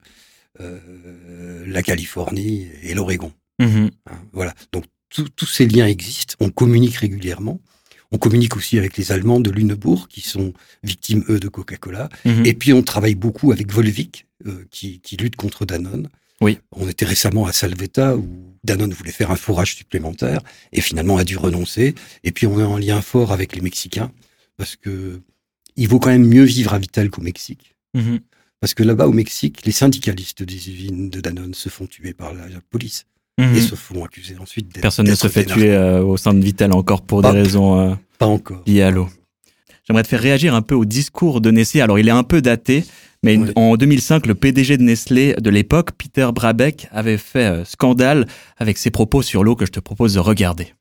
euh, 0.61 1.65
la 1.67 1.83
Californie 1.83 2.67
et 2.83 2.95
l'Oregon. 2.95 3.33
Mhm. 3.59 3.91
Hein, 4.07 4.19
voilà. 4.33 4.55
Donc 4.73 4.85
tous- 5.09 5.47
ces 5.47 5.67
liens 5.67 5.87
existent. 5.87 6.35
On 6.41 6.51
communique 6.51 6.97
régulièrement. 6.97 7.61
On 8.13 8.19
communique 8.19 8.57
aussi 8.57 8.79
avec 8.79 8.97
les 8.97 9.11
Allemands 9.13 9.41
de 9.41 9.51
Lüneburg 9.51 10.07
qui 10.09 10.21
sont 10.21 10.53
victimes 10.83 11.25
eux 11.29 11.41
de 11.41 11.49
Coca-Cola. 11.49 12.09
Mhm. 12.25 12.47
Et 12.47 12.55
puis 12.55 12.73
on 12.73 12.83
travaille 12.83 13.15
beaucoup 13.15 13.53
avec 13.53 13.73
Volvic 13.73 14.27
euh, 14.47 14.65
qui, 14.71 15.01
qui 15.01 15.17
lutte 15.17 15.37
contre 15.37 15.65
Danone. 15.65 16.09
Oui. 16.41 16.59
On 16.73 16.89
était 16.89 17.07
récemment 17.07 17.47
à 17.47 17.53
Salvetta 17.53 18.17
où 18.17 18.29
Danone 18.65 18.93
voulait 18.93 19.13
faire 19.13 19.31
un 19.31 19.37
fourrage 19.37 19.75
supplémentaire 19.77 20.41
et 20.73 20.81
finalement 20.81 21.17
a 21.17 21.25
dû 21.25 21.37
renoncer. 21.37 21.95
Et 22.25 22.33
puis 22.33 22.47
on 22.47 22.61
est 22.61 22.65
en 22.65 22.77
lien 22.79 23.01
fort 23.01 23.33
avec 23.33 23.55
les 23.55 23.63
Mexicains 23.63 24.11
parce 24.57 24.77
que 24.77 25.21
il 25.77 25.89
vaut 25.89 25.99
quand 25.99 26.11
même 26.11 26.27
mieux 26.27 26.45
vivre 26.45 26.75
à 26.75 26.79
Vitel 26.79 27.11
qu'au 27.11 27.23
Mexique. 27.23 27.75
Mhm. 27.95 28.21
Parce 28.61 28.73
que 28.75 28.83
là-bas 28.83 29.07
au 29.07 29.13
Mexique, 29.13 29.65
les 29.67 29.73
syndicalistes 29.73 30.43
des 30.43 30.71
usines 30.71 31.11
de 31.11 31.21
Danone 31.21 31.55
se 31.55 31.69
font 31.69 31.87
tuer 31.87 32.13
par 32.15 32.33
la 32.35 32.47
police 32.71 33.05
Mhm. 33.39 33.55
et 33.55 33.61
se 33.61 33.75
font 33.75 34.03
accuser 34.05 34.37
ensuite 34.39 34.69
d'être 34.69 34.81
Personne 34.81 35.07
ne 35.07 35.15
se 35.15 35.29
fait 35.29 35.45
tuer 35.45 35.71
euh, 35.71 36.03
au 36.03 36.17
sein 36.17 36.33
de 36.33 36.43
Vitel 36.43 36.73
encore 36.73 37.03
pour 37.03 37.21
Pas- 37.21 37.33
des 37.33 37.43
raisons 37.43 37.79
euh, 37.79 37.95
Pas 38.19 38.25
encore. 38.27 38.63
liées 38.67 38.81
à 38.81 38.91
l'eau. 38.91 39.09
J'aimerais 39.87 40.03
te 40.03 40.09
faire 40.09 40.21
réagir 40.21 40.55
un 40.55 40.63
peu 40.63 40.75
au 40.75 40.85
discours 40.85 41.41
de 41.41 41.51
Nestlé. 41.51 41.81
Alors, 41.81 41.99
il 41.99 42.09
est 42.09 42.13
un 42.13 42.25
peu 42.25 42.43
daté, 42.43 42.85
mais 43.23 43.39
en 43.55 43.77
2005, 43.77 44.27
le 44.27 44.35
PDG 44.35 44.79
de 44.79 44.83
Nestlé 44.83 45.35
de 45.39 45.51
l'époque, 45.51 45.91
Peter 45.97 46.29
Brabeck, 46.35 46.89
avait 46.91 47.19
fait 47.19 47.47
euh, 47.47 47.65
scandale 47.65 48.27
avec 48.57 48.79
ses 48.79 48.91
propos 48.91 49.23
sur 49.23 49.45
l'eau 49.45 49.55
que 49.55 49.65
je 49.65 49.73
te 49.73 49.81
propose 49.81 50.15
de 50.15 50.21
regarder. 50.21 50.75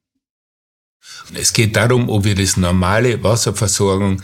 Es 1.35 1.51
geht 1.53 1.75
darum, 1.75 2.09
ob 2.09 2.25
wir 2.25 2.35
das 2.35 2.57
normale 2.57 3.17
Wasserversorgung 3.21 4.17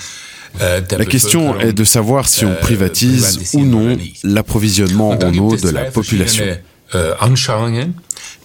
äh, 0.59 0.81
La 0.97 1.05
question 1.05 1.59
est 1.59 1.73
de 1.73 1.83
savoir 1.83 2.27
si 2.27 2.45
on 2.45 2.53
äh, 2.53 2.59
privatise 2.59 3.53
ou 3.53 3.65
non 3.65 3.97
l'approvisionnement 4.23 5.11
en 5.11 5.37
eau 5.37 5.55
de 5.55 5.69
la 5.69 5.85
population. 5.85 6.45
Äh, 6.93 7.13
Anschauungen. 7.19 7.95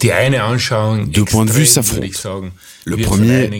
Die 0.02 0.12
eine 0.12 0.42
Anschauung 0.42 1.10
Deux 1.10 1.24
points 1.24 1.46
de 1.46 1.52
vue 1.52 1.66
s'affrontent. 1.66 2.50
Le 2.84 2.96
premier, 2.98 3.50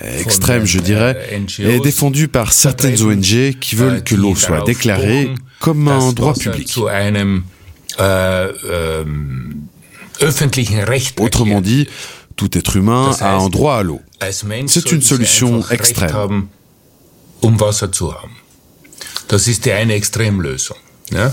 Extrême, 0.00 0.64
je 0.66 0.78
dirais, 0.78 1.16
äh, 1.30 1.76
est 1.76 1.80
défendu 1.80 2.28
par 2.28 2.52
certaines 2.52 3.00
ONG 3.02 3.58
qui 3.60 3.76
veulent 3.76 4.04
que 4.04 4.14
l'eau 4.14 4.34
soit 4.36 4.62
déclarée 4.62 5.30
comme 5.58 5.88
un 5.88 6.12
droit 6.12 6.34
public. 6.34 6.70
Äh, 7.98 8.48
ähm, 8.70 9.66
Autrement 11.18 11.60
dit, 11.60 11.88
tout 12.36 12.56
être 12.56 12.76
humain 12.76 13.16
a 13.20 13.36
un 13.36 13.48
droit 13.48 13.76
à 13.76 13.82
l'eau. 13.82 14.00
C'est 14.66 14.92
une 14.92 15.02
solution 15.02 15.62
extrême. 15.70 16.48
um 17.40 17.58
Wasser 17.58 17.90
zu 17.90 18.14
haben. 18.14 18.36
Das 19.28 19.46
ist 19.46 19.64
die 19.64 19.72
eine 19.72 19.94
Extremlösung. 19.94 20.76
Äh, 21.12 21.28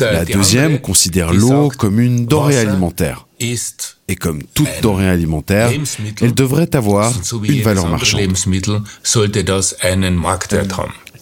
La 0.00 0.24
deuxième 0.24 0.80
considère 0.80 1.32
l'eau 1.32 1.68
comme 1.76 2.00
une 2.00 2.26
denrée 2.26 2.54
Wasser 2.54 2.68
alimentaire. 2.68 3.26
ist 3.38 3.96
Et 4.08 4.16
comme 4.16 4.42
toute 4.54 4.68
ein 4.68 4.80
denrée 4.82 5.08
alimentaire, 5.08 5.70
elle 6.20 6.34
devrait 6.34 6.74
avoir 6.74 7.12
une 7.42 7.62
valeur 7.62 7.88
marchande. 7.88 8.20
Haben. 8.20 8.34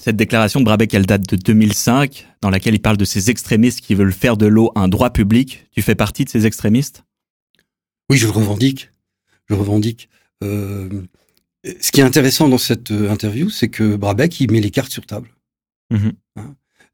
Cette 0.05 0.17
déclaration 0.17 0.61
de 0.61 0.65
Brabeck, 0.67 0.93
elle 0.93 1.07
date 1.07 1.27
de 1.31 1.37
2005, 1.37 2.27
dans 2.43 2.51
laquelle 2.51 2.75
il 2.75 2.81
parle 2.81 2.99
de 2.99 3.07
ces 3.07 3.31
extrémistes 3.31 3.81
qui 3.81 3.95
veulent 3.95 4.13
faire 4.13 4.37
de 4.37 4.47
l'eau 4.47 4.71
un 4.75 4.87
droit 4.89 5.11
public. 5.11 5.67
Tu 5.73 5.81
fais 5.81 5.95
partie 5.95 6.27
de 6.27 6.31
ces 6.31 6.45
extrémistes? 6.45 7.05
Oui, 8.11 8.19
je 8.19 8.27
le 8.27 8.33
revendique. 8.33 8.91
Je 9.49 9.55
revendique. 9.55 10.11
Euh, 10.43 10.89
ce 11.81 11.91
qui 11.91 12.01
est 12.01 12.05
intéressant 12.05 12.49
dans 12.49 12.59
cette 12.59 12.91
euh, 12.91 13.11
interview, 13.11 13.49
c'est 13.49 13.69
que 13.69 13.97
Brabeck, 13.97 14.41
il 14.41 14.51
met 14.53 14.61
les 14.61 14.71
cartes 14.71 14.93
sur 14.93 15.07
table. 15.07 15.31
Mhm. 15.91 16.13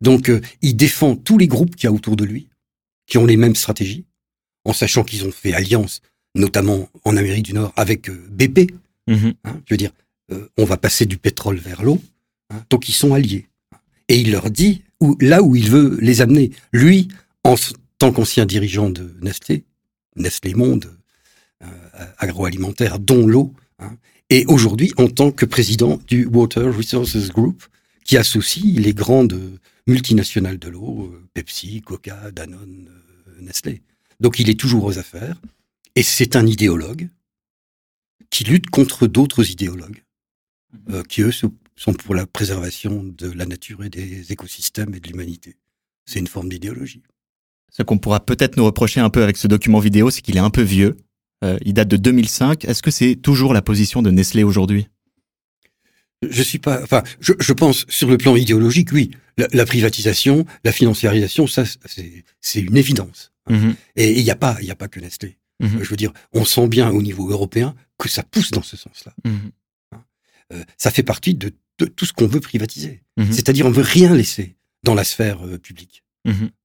Donc, 0.01 0.29
euh, 0.29 0.41
il 0.63 0.77
défend 0.77 1.17
tous 1.17 1.39
les 1.39 1.49
groupes 1.49 1.77
qu'il 1.77 1.85
y 1.85 1.89
a 1.89 1.93
autour 1.93 2.17
de 2.17 2.25
lui, 2.25 2.49
qui 3.07 3.19
ont 3.19 3.27
les 3.27 3.37
mêmes 3.37 3.55
stratégies, 3.57 4.05
en 4.65 4.73
sachant 4.73 5.05
qu'ils 5.05 5.25
ont 5.27 5.33
fait 5.33 5.53
alliance, 5.53 6.01
notamment 6.35 6.89
en 7.05 7.17
Amérique 7.17 7.45
du 7.47 7.55
Nord, 7.55 7.73
avec 7.77 8.09
euh, 8.09 8.27
BP. 8.31 8.73
Mhm. 9.09 9.35
hein. 9.45 9.61
je 9.67 9.75
veux 9.75 9.79
dire, 9.79 9.93
euh, 10.33 10.49
on 10.57 10.65
va 10.65 10.77
passer 10.77 11.07
du 11.07 11.17
pétrole 11.19 11.57
vers 11.59 11.83
l'eau. 11.83 12.01
hein. 12.51 12.65
donc, 12.71 12.89
ils 12.89 12.93
sont 12.95 13.15
alliés. 13.15 13.47
Et 14.09 14.19
il 14.19 14.33
leur 14.33 14.51
dit 14.51 14.83
où, 15.01 15.17
là 15.21 15.43
où 15.43 15.55
il 15.57 15.71
veut 15.71 15.99
les 16.01 16.21
amener. 16.21 16.51
Lui, 16.73 17.09
en 17.45 17.55
tant 17.99 18.13
qu'ancien 18.13 18.47
dirigeant 18.47 18.91
de 18.91 19.15
Nestlé, 19.23 19.65
Nestlé 20.17 20.55
Monde, 20.55 20.97
euh, 21.63 21.67
agroalimentaire, 22.19 22.99
dont 22.99 23.27
l'eau, 23.27 23.55
hein, 23.79 23.97
et 24.31 24.45
aujourd'hui 24.47 24.93
en 24.97 25.09
tant 25.09 25.31
que 25.31 25.45
président 25.45 26.01
du 26.07 26.27
Water 26.27 26.75
Resources 26.75 27.29
Group, 27.29 27.63
qui 28.05 28.17
associe 28.17 28.79
les 28.79 28.95
grandes 28.95 29.59
multinationales 29.87 30.59
de 30.59 30.69
l'eau, 30.69 31.11
euh, 31.13 31.29
Pepsi, 31.35 31.83
Coca, 31.83 32.31
Danone, 32.31 32.89
euh, 32.89 33.43
Nestlé. 33.43 33.83
Donc 34.21 34.39
il 34.39 34.51
est 34.51 34.59
toujours 34.59 34.85
aux 34.85 34.99
affaires, 34.99 35.41
et 35.95 36.03
c'est 36.03 36.37
un 36.37 36.47
idéologue 36.47 37.09
qui 38.31 38.45
lutte 38.45 38.71
contre 38.71 39.07
d'autres 39.07 39.51
idéologues, 39.51 40.03
euh, 40.91 41.03
qui 41.03 41.23
eux 41.23 41.33
sont 41.33 41.93
pour 41.95 42.15
la 42.15 42.27
préservation 42.27 43.03
de 43.03 43.31
la 43.31 43.47
nature 43.47 43.83
et 43.83 43.91
des 43.91 44.33
écosystèmes 44.33 44.95
et 44.95 45.01
de 45.01 45.09
l'humanité. 45.09 45.57
C'est 46.07 46.21
une 46.21 46.27
forme 46.27 46.49
d'idéologie. 46.49 47.03
Ce 47.71 47.83
qu'on 47.83 47.99
pourra 47.99 48.21
peut-être 48.21 48.57
nous 48.57 48.65
reprocher 48.65 49.01
un 49.01 49.11
peu 49.11 49.23
avec 49.23 49.37
ce 49.37 49.47
document 49.47 49.79
vidéo, 49.79 50.11
c'est 50.11 50.23
qu'il 50.23 50.37
est 50.37 50.41
un 50.41 50.51
peu 50.51 50.63
vieux. 50.63 50.97
Euh, 51.45 51.59
il 51.65 51.75
date 51.75 51.89
de 51.89 51.97
2005. 51.97 52.65
Est-ce 52.65 52.83
que 52.83 52.91
c'est 52.91 53.17
toujours 53.17 53.55
la 53.55 53.63
position 53.63 54.03
de 54.03 54.11
Nestlé 54.11 54.43
aujourd'hui? 54.43 54.89
Je 56.29 56.43
suis 56.43 56.59
pas, 56.59 56.83
enfin, 56.83 57.03
je, 57.21 57.33
je 57.39 57.53
pense 57.53 57.87
sur 57.89 58.09
le 58.09 58.19
plan 58.19 58.37
idéologique, 58.37 58.93
oui, 58.93 59.11
la, 59.39 59.49
la 59.53 59.65
privatisation, 59.65 60.45
la 60.65 60.73
financiarisation, 60.73 61.47
ça, 61.47 61.65
c'est, 61.87 62.61
une 62.61 62.77
évidence. 62.77 63.33
Mhm. 63.49 63.75
Et 63.97 64.19
il 64.19 64.23
n'y 64.23 64.31
a 64.31 64.37
pas, 64.37 64.57
il 64.61 64.67
y 64.67 64.71
a 64.71 64.77
pas 64.77 64.89
que 64.89 65.01
Nestlé. 65.01 65.39
Mhm. 65.61 65.83
Je 65.83 65.89
veux 65.89 65.97
dire, 65.97 66.13
on 66.33 66.45
sent 66.45 66.69
bien 66.69 66.91
au 66.91 67.01
niveau 67.01 67.31
européen 67.31 67.75
que 67.99 68.09
ça 68.09 68.23
pousse 68.23 68.51
dans 68.51 68.63
ce 68.63 68.77
sens-là. 68.77 69.15
Mhm. 69.25 69.51
Euh, 70.53 70.65
ça 70.77 70.91
fait 70.91 71.03
partie 71.03 71.35
de, 71.35 71.53
de 71.79 71.87
tout 71.87 72.05
ce 72.05 72.13
qu'on 72.13 72.27
veut 72.27 72.41
privatiser. 72.41 73.03
C'est-à-dire, 73.31 73.67
on 73.67 73.71
veut 73.71 73.83
rien 73.83 74.15
laisser 74.15 74.57
dans 74.83 74.95
la 74.95 75.05
sphère 75.05 75.47
euh, 75.47 75.59
publique, 75.59 76.05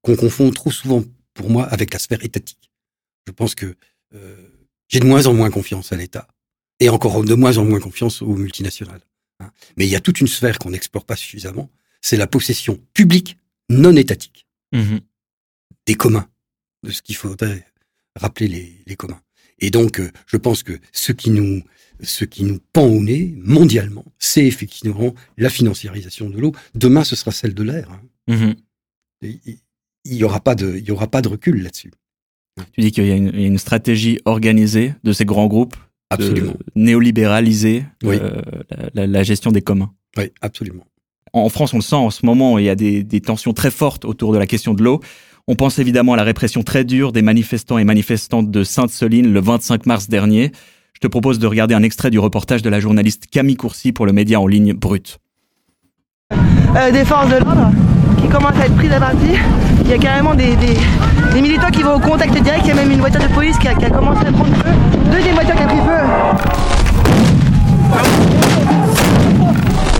qu'on 0.01 0.15
confond 0.15 0.49
trop 0.51 0.71
souvent, 0.71 1.03
pour 1.33 1.49
moi, 1.49 1.65
avec 1.65 1.91
la 1.93 1.99
sphère 1.99 2.23
étatique. 2.23 2.71
Je 3.27 3.31
pense 3.31 3.55
que 3.55 3.75
euh, 4.13 4.35
j'ai 4.87 4.99
de 4.99 5.05
moins 5.05 5.25
en 5.27 5.33
moins 5.33 5.49
confiance 5.49 5.91
à 5.91 5.97
l'État 5.97 6.27
et 6.79 6.89
encore 6.89 7.23
de 7.23 7.33
moins 7.33 7.57
en 7.57 7.65
moins 7.65 7.79
confiance 7.79 8.21
aux 8.21 8.35
multinationales. 8.35 9.01
Hein. 9.39 9.51
Mais 9.77 9.85
il 9.85 9.89
y 9.89 9.95
a 9.95 10.01
toute 10.01 10.21
une 10.21 10.27
sphère 10.27 10.59
qu'on 10.59 10.69
n'explore 10.71 11.05
pas 11.05 11.15
suffisamment, 11.15 11.69
c'est 12.01 12.17
la 12.17 12.27
possession 12.27 12.79
publique 12.93 13.37
non 13.69 13.95
étatique 13.95 14.45
Mhm. 14.71 14.99
des 15.85 15.95
communs, 15.95 16.27
de 16.83 16.91
ce 16.91 17.01
qu'il 17.01 17.15
faudrait 17.15 17.65
rappeler 18.15 18.47
les, 18.47 18.83
les 18.85 18.95
communs. 18.95 19.21
Et 19.59 19.69
donc, 19.71 19.99
euh, 19.99 20.11
je 20.27 20.37
pense 20.37 20.63
que 20.63 20.79
ce 20.91 21.11
qui 21.13 21.29
nous, 21.29 21.63
ce 22.01 22.25
qui 22.25 22.43
nous 22.43 22.59
pend 22.73 22.85
au 22.85 23.01
nez 23.01 23.33
mondialement, 23.37 24.03
c'est 24.19 24.45
effectivement 24.45 25.13
la 25.37 25.49
financiarisation 25.49 26.29
de 26.29 26.37
l'eau. 26.37 26.53
Demain, 26.73 27.03
ce 27.05 27.15
sera 27.15 27.31
celle 27.31 27.53
de 27.53 27.63
l'air. 27.63 27.89
hein. 27.91 28.01
Mhm. 28.27 28.55
Il 29.21 29.39
il 30.07 30.13
y 30.17 30.23
aura 30.23 30.39
pas 30.39 30.53
de, 30.55 30.75
il 30.77 30.83
y 30.83 30.91
aura 30.91 31.07
pas 31.09 31.21
de 31.23 31.29
recul 31.29 31.63
là-dessus. 31.63 31.91
Tu 32.73 32.81
dis 32.81 32.91
qu'il 32.91 33.05
y, 33.07 33.11
a 33.11 33.15
une 33.15 33.57
stratégie 33.57 34.19
organisée 34.25 34.93
de 35.03 35.11
ces 35.13 35.25
grands 35.25 35.47
groupes, 35.47 35.75
absolument, 36.09 36.53
néolibéraliser 36.75 37.85
la, 38.93 39.23
gestion 39.23 39.51
des 39.51 39.61
communs. 39.61 39.91
Oui, 40.17 40.31
absolument. 40.41 40.85
En 41.33 41.49
France, 41.49 41.73
on 41.73 41.77
le 41.77 41.83
sent 41.83 41.95
en 41.95 42.09
ce 42.09 42.25
moment, 42.25 42.57
il 42.57 42.65
y 42.65 42.69
a 42.69 42.75
des, 42.75 43.03
des 43.03 43.21
tensions 43.21 43.53
très 43.53 43.71
fortes 43.71 44.05
autour 44.05 44.31
de 44.31 44.37
la 44.37 44.47
question 44.47 44.73
de 44.73 44.83
l'eau. 44.83 45.01
On 45.47 45.55
pense 45.55 45.77
évidemment 45.77 46.13
à 46.13 46.17
la 46.17 46.23
répression 46.23 46.63
très 46.63 46.83
dure 46.83 47.11
des 47.11 47.21
manifestants 47.21 47.77
et 47.77 47.83
manifestantes 47.83 48.49
de 48.49 48.63
Sainte-Soline 48.63 49.31
le 49.31 49.39
25 49.39 49.85
mars 49.85 50.09
dernier. 50.09 50.51
Je 50.93 50.99
te 51.01 51.07
propose 51.07 51.39
de 51.39 51.47
regarder 51.47 51.75
un 51.75 51.83
extrait 51.83 52.09
du 52.09 52.19
reportage 52.19 52.61
de 52.61 52.69
la 52.69 52.79
journaliste 52.79 53.27
Camille 53.27 53.57
Courcy 53.57 53.91
pour 53.91 54.05
le 54.05 54.13
média 54.13 54.39
en 54.39 54.47
ligne 54.47 54.73
Brut. 54.73 55.19
Euh, 56.33 56.91
des 56.91 57.05
forces 57.05 57.29
de 57.29 57.43
l'ordre 57.43 57.71
qui 58.25 58.31
commencent 58.31 58.59
à 58.59 58.65
être 58.65 58.75
prises 58.75 58.91
à 58.91 58.99
partie. 58.99 59.35
Il 59.83 59.89
y 59.89 59.93
a 59.93 59.97
carrément 59.97 60.33
des, 60.35 60.55
militants 61.35 61.69
qui 61.71 61.83
vont 61.83 61.95
au 61.95 61.99
contact 61.99 62.33
direct. 62.33 62.61
Il 62.63 62.69
y 62.69 62.71
a 62.71 62.75
même 62.75 62.91
une 62.91 62.99
voiture 62.99 63.21
de 63.21 63.27
police 63.27 63.57
qui 63.57 63.67
a, 63.67 63.73
commencé 63.89 64.25
à 64.25 64.31
prendre 64.31 64.55
feu. 64.55 64.71
Deuxième 65.11 65.35
voiture 65.35 65.55
qui 65.55 65.61
a 65.61 65.67
pris 65.67 65.77
feu. 65.77 65.99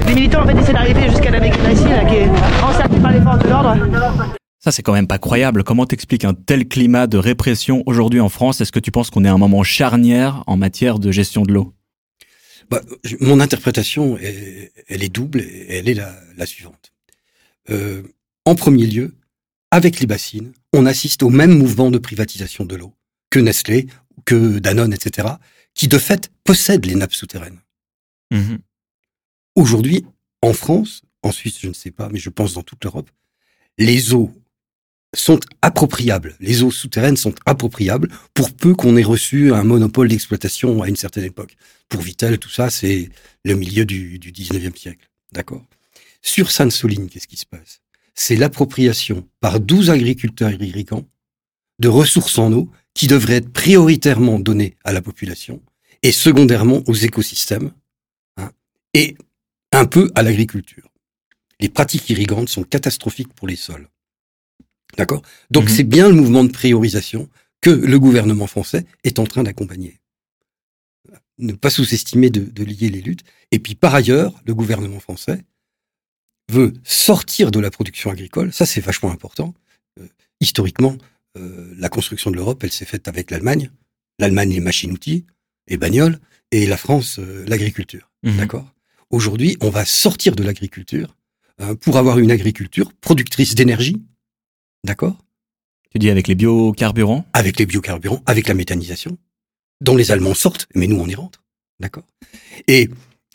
Les 0.08 0.16
militants 0.16 0.44
en 0.44 0.48
fait 0.48 0.58
essaient 0.58 0.74
d'arriver 0.74 1.10
jusqu'à 1.10 1.32
la 1.32 1.40
mairie 1.40 1.58
de 1.58 2.10
qui 2.10 2.16
est 2.16 2.30
encerclée 2.64 3.00
par 3.00 3.12
les 3.12 3.22
forces 3.22 3.40
de 3.40 3.50
l'ordre. 3.50 3.76
Ça, 4.60 4.72
c'est 4.72 4.82
quand 4.82 4.94
même 4.94 5.08
pas 5.08 5.20
croyable. 5.20 5.64
Comment 5.64 5.86
t'expliques 5.86 6.26
un 6.26 6.34
tel 6.34 6.68
climat 6.68 7.06
de 7.06 7.18
répression 7.18 7.84
aujourd'hui 7.86 8.20
en 8.20 8.30
France? 8.30 8.62
Est-ce 8.62 8.72
que 8.72 8.80
tu 8.80 8.92
penses 8.92 9.12
qu'on 9.12 9.24
est 9.24 9.30
à 9.30 9.34
un 9.34 9.38
moment 9.38 9.62
charnière 9.62 10.44
en 10.48 10.58
matière 10.58 10.98
de 10.98 11.12
gestion 11.12 11.44
de 11.44 11.54
l'eau? 11.54 11.74
Bah, 12.72 12.82
Mon 13.20 13.40
interprétation, 13.40 14.18
elle 14.18 15.04
est 15.04 15.14
double 15.14 15.42
et 15.42 15.78
elle 15.78 15.90
est 15.90 15.94
la, 15.94 16.46
suivante. 16.48 16.92
Euh, 17.70 18.02
en 18.45 18.55
premier 18.55 18.86
lieu, 18.86 19.15
avec 19.71 19.99
les 19.99 20.08
bassines, 20.08 20.53
on 20.73 20.86
assiste 20.86 21.23
au 21.23 21.29
même 21.29 21.58
mouvement 21.58 21.91
de 21.91 21.97
privatisation 21.97 22.65
de 22.65 22.75
l'eau 22.75 22.93
que 23.29 23.39
Nestlé, 23.39 23.88
que 24.25 24.60
Danone, 24.60 24.93
etc., 24.93 25.27
qui 25.73 25.88
de 25.88 25.97
fait 25.97 26.31
possèdent 26.43 26.86
les 26.86 26.95
nappes 26.95 27.13
souterraines. 27.13 27.60
Mmh 28.31 28.55
aujourd'hui, 29.55 30.05
en 30.41 30.53
France, 30.53 31.01
en 31.23 31.31
Suisse, 31.31 31.60
je 31.62 31.67
ne 31.67 31.73
sais 31.73 31.91
pas, 31.91 32.10
mais 32.10 32.19
je 32.19 32.29
pense 32.29 32.53
dans 32.53 32.62
toute 32.62 32.84
l'Europe, 32.84 33.10
les 33.77 34.13
eaux 34.13 34.31
sont 35.15 35.39
appropriables. 35.62 36.36
Les 36.39 36.63
eaux 36.63 36.71
souterraines 36.71 37.17
sont 37.17 37.34
appropriables 37.45 38.10
pour 38.34 38.53
peu 38.53 38.75
qu'on 38.75 38.97
ait 38.97 39.03
reçu 39.03 39.53
un 39.53 39.63
monopole 39.63 40.10
d'exploitation 40.10 40.84
à 40.84 40.89
une 40.89 40.97
certaine 40.97 41.23
époque. 41.23 41.55
Pour 41.88 42.01
Vitel, 42.01 42.38
tout 42.38 42.49
ça, 42.49 42.69
c'est 42.69 43.10
le 43.45 43.55
milieu 43.55 43.86
du, 43.86 44.19
du 44.19 44.31
19e 44.31 44.77
siècle. 44.77 45.10
D'accord? 45.31 45.65
Sur 46.21 46.51
Sainte-Soline, 46.51 47.10
qu'est-ce 47.10 47.27
qui 47.27 47.38
se 47.38 47.45
passe? 47.45 47.81
C'est 48.15 48.36
l'appropriation 48.36 49.28
par 49.41 49.60
12 49.60 49.89
agriculteurs 49.89 50.51
irrigants 50.51 51.06
de 51.80 51.88
ressources 51.89 52.38
en 52.39 52.51
eau 52.54 52.69
qui 52.93 53.08
devraient 53.08 53.36
être 53.36 53.51
prioritairement 53.51 54.39
données 54.39 54.78
à 54.84 54.93
la 54.93 55.01
population 55.01 55.62
et 56.01 56.12
secondairement 56.12 56.82
aux 56.88 56.93
écosystèmes 56.93 57.73
hein, 58.38 58.51
et 58.93 59.15
un 59.71 59.86
peu 59.86 60.12
à 60.15 60.23
l'agriculture. 60.23 60.89
Les 61.60 61.69
pratiques 61.69 62.10
irrigantes 62.10 62.49
sont 62.49 62.63
catastrophiques 62.63 63.34
pour 63.34 63.47
les 63.47 63.56
sols. 63.56 63.89
D'accord? 64.97 65.21
Donc 65.51 65.65
mhm. 65.65 65.69
c'est 65.69 65.84
bien 65.84 66.08
le 66.08 66.15
mouvement 66.15 66.43
de 66.43 66.51
priorisation 66.51 67.30
que 67.62 67.69
le 67.69 67.99
gouvernement 67.99 68.47
français 68.47 68.86
est 69.04 69.19
en 69.19 69.25
train 69.25 69.43
d'accompagner. 69.43 69.99
Ne 71.38 71.54
pas 71.54 71.69
sous-estimer 71.69 72.30
de, 72.30 72.63
lier 72.63 72.89
les 72.89 73.01
luttes. 73.01 73.23
Et 73.51 73.60
puis 73.60 73.75
par 73.75 73.93
ailleurs, 73.93 74.34
le 74.45 74.56
gouvernement 74.56 74.99
français 74.99 75.43
veut 76.51 76.73
sortir 76.84 77.51
de 77.51 77.60
la 77.60 77.71
production 77.71 78.12
agricole. 78.12 78.53
Ça, 78.53 78.65
c'est 78.65 78.81
vachement 78.81 79.12
important. 79.12 79.53
Euh, 79.99 80.08
historiquement, 80.41 80.97
euh, 81.38 81.73
la 81.77 81.89
construction 81.89 82.31
de 82.31 82.36
l'Europe, 82.36 82.63
elle 82.63 82.71
s'est 82.71 82.86
faite 82.86 83.08
avec 83.08 83.31
l'Allemagne. 83.31 83.71
L'Allemagne, 84.19 84.51
les 84.51 84.60
machines-outils, 84.60 85.25
les 85.67 85.77
bagnoles, 85.77 86.19
et 86.51 86.65
la 86.65 86.77
France, 86.77 87.19
euh, 87.19 87.43
l'agriculture. 87.47 88.12
Mhm. 88.23 88.38
D'accord? 88.38 88.73
Aujourd'hui, 89.10 89.58
on 89.62 89.69
va 89.69 89.86
sortir 89.86 90.36
de 90.36 90.43
l'agriculture 90.43 91.15
hein, 91.60 91.75
pour 91.75 91.97
avoir 91.97 92.19
une 92.19 92.31
agriculture 92.31 92.93
productrice 92.93 93.55
d'énergie, 93.55 94.01
D'accord? 94.86 95.17
Tu 95.91 95.97
dis 95.97 96.10
avec 96.12 96.27
les 96.27 96.36
biocarburants? 96.36 97.25
Avec 97.34 97.58
les 97.58 97.65
biocarburants, 97.65 98.21
avec 98.27 98.47
la 98.47 98.53
méthanisation, 98.53 99.17
dont 99.81 99.95
les 99.95 100.12
Allemands 100.12 100.36
sortent, 100.36 100.67
mais 100.75 100.86
nous 100.86 100.97
on 100.97 101.08
y 101.08 101.15
rentre. 101.15 101.43
D'accord? 101.79 102.05
Et 102.67 102.89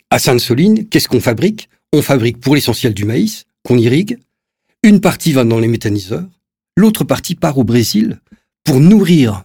à 0.09 0.17
Sainte-Soline, 0.17 0.87
qu'est-ce 0.87 1.09
qu'on 1.09 1.19
fabrique? 1.19 1.69
On 1.93 2.01
fabrique 2.01 2.39
pour 2.39 2.55
l'essentiel 2.55 2.93
du 2.93 3.05
maïs, 3.05 3.45
qu'on 3.63 3.77
irrigue. 3.77 4.17
Une 4.83 5.01
partie 5.01 5.33
va 5.33 5.43
dans 5.43 5.59
les 5.59 5.67
méthaniseurs, 5.67 6.27
l'autre 6.75 7.03
partie 7.03 7.35
part 7.35 7.57
au 7.57 7.63
Brésil 7.63 8.19
pour 8.63 8.79
nourrir 8.79 9.43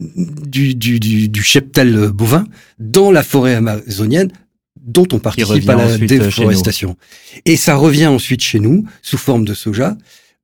du, 0.00 0.74
du, 0.74 1.42
cheptel 1.42 2.08
bovin 2.08 2.44
dans 2.78 3.10
la 3.10 3.22
forêt 3.22 3.54
amazonienne 3.54 4.32
dont 4.80 5.06
on 5.12 5.18
participe 5.18 5.68
à 5.68 5.74
la 5.74 5.98
déforestation. 5.98 6.96
Et 7.44 7.56
ça 7.56 7.76
revient 7.76 8.06
ensuite 8.06 8.40
chez 8.40 8.60
nous 8.60 8.84
sous 9.02 9.18
forme 9.18 9.44
de 9.44 9.54
soja 9.54 9.96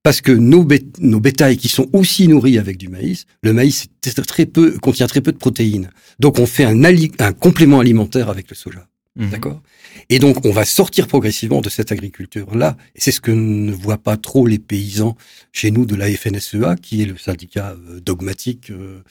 parce 0.02 0.20
que 0.20 0.32
nos, 0.32 0.66
nos 0.98 1.20
bétails 1.20 1.56
qui 1.56 1.68
sont 1.68 1.88
aussi 1.92 2.26
nourris 2.26 2.58
avec 2.58 2.76
du 2.76 2.88
maïs, 2.88 3.26
le 3.42 3.52
maïs 3.52 3.86
très 4.26 4.46
peu, 4.46 4.76
contient 4.78 5.06
très 5.06 5.20
peu 5.20 5.32
de 5.32 5.38
protéines. 5.38 5.90
Donc 6.18 6.38
on 6.38 6.46
fait 6.46 6.64
un, 6.64 6.82
un 6.84 7.32
complément 7.32 7.80
alimentaire 7.80 8.28
avec 8.28 8.50
le 8.50 8.56
soja. 8.56 8.86
Mhm. 9.14 9.28
D'accord? 9.28 9.62
Et 10.08 10.18
donc 10.18 10.44
on 10.46 10.52
va 10.52 10.64
sortir 10.64 11.06
progressivement 11.06 11.60
de 11.60 11.68
cette 11.68 11.92
agriculture-là. 11.92 12.78
Et 12.94 13.00
c'est 13.00 13.12
ce 13.12 13.20
que 13.20 13.30
ne 13.30 13.70
voient 13.70 13.98
pas 13.98 14.16
trop 14.16 14.46
les 14.46 14.58
paysans 14.58 15.16
chez 15.52 15.70
nous 15.70 15.84
de 15.84 15.94
la 15.94 16.10
FNSEA, 16.10 16.76
qui 16.76 17.02
est 17.02 17.06
le 17.06 17.18
syndicat 17.18 17.72
euh, 17.72 18.00
dogmatique, 18.00 18.70
euh, 18.70 19.02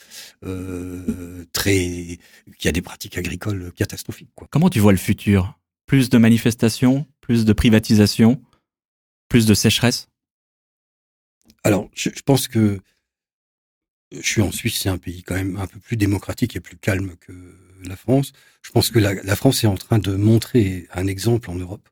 euh, 0.44 1.46
très, 1.54 2.18
qui 2.58 2.68
a 2.68 2.72
des 2.72 2.82
pratiques 2.82 3.18
agricoles 3.18 3.72
catastrophiques. 3.74 4.32
Quoi. 4.34 4.48
Comment 4.50 4.70
tu 4.70 4.80
vois 4.80 4.92
le 4.92 4.98
futur? 4.98 5.60
Plus 5.86 6.10
de 6.10 6.18
manifestations, 6.18 7.06
plus 7.20 7.46
de 7.46 7.54
privatisation, 7.54 8.42
plus 9.30 9.46
de 9.46 9.54
sécheresse? 9.54 10.08
Alors, 11.64 11.90
je, 11.94 12.10
pense 12.26 12.48
que 12.48 12.80
je 14.12 14.28
suis 14.28 14.42
en 14.42 14.52
Suisse, 14.52 14.80
c'est 14.80 14.90
un 14.90 14.98
pays 14.98 15.22
quand 15.22 15.36
même 15.36 15.58
un 15.58 15.68
peu 15.68 15.80
plus 15.80 15.96
démocratique 15.96 16.56
et 16.56 16.60
plus 16.60 16.78
calme 16.78 17.16
que 17.20 17.34
la 17.90 17.96
France. 17.96 18.34
Je 18.62 18.72
pense 18.72 18.90
que 18.92 19.00
la, 19.00 19.36
France 19.36 19.64
est 19.64 19.68
en 19.68 19.76
train 19.76 20.00
de 20.00 20.16
montrer 20.16 20.88
un 20.94 21.08
exemple 21.08 21.50
en 21.50 21.56
Europe 21.56 21.88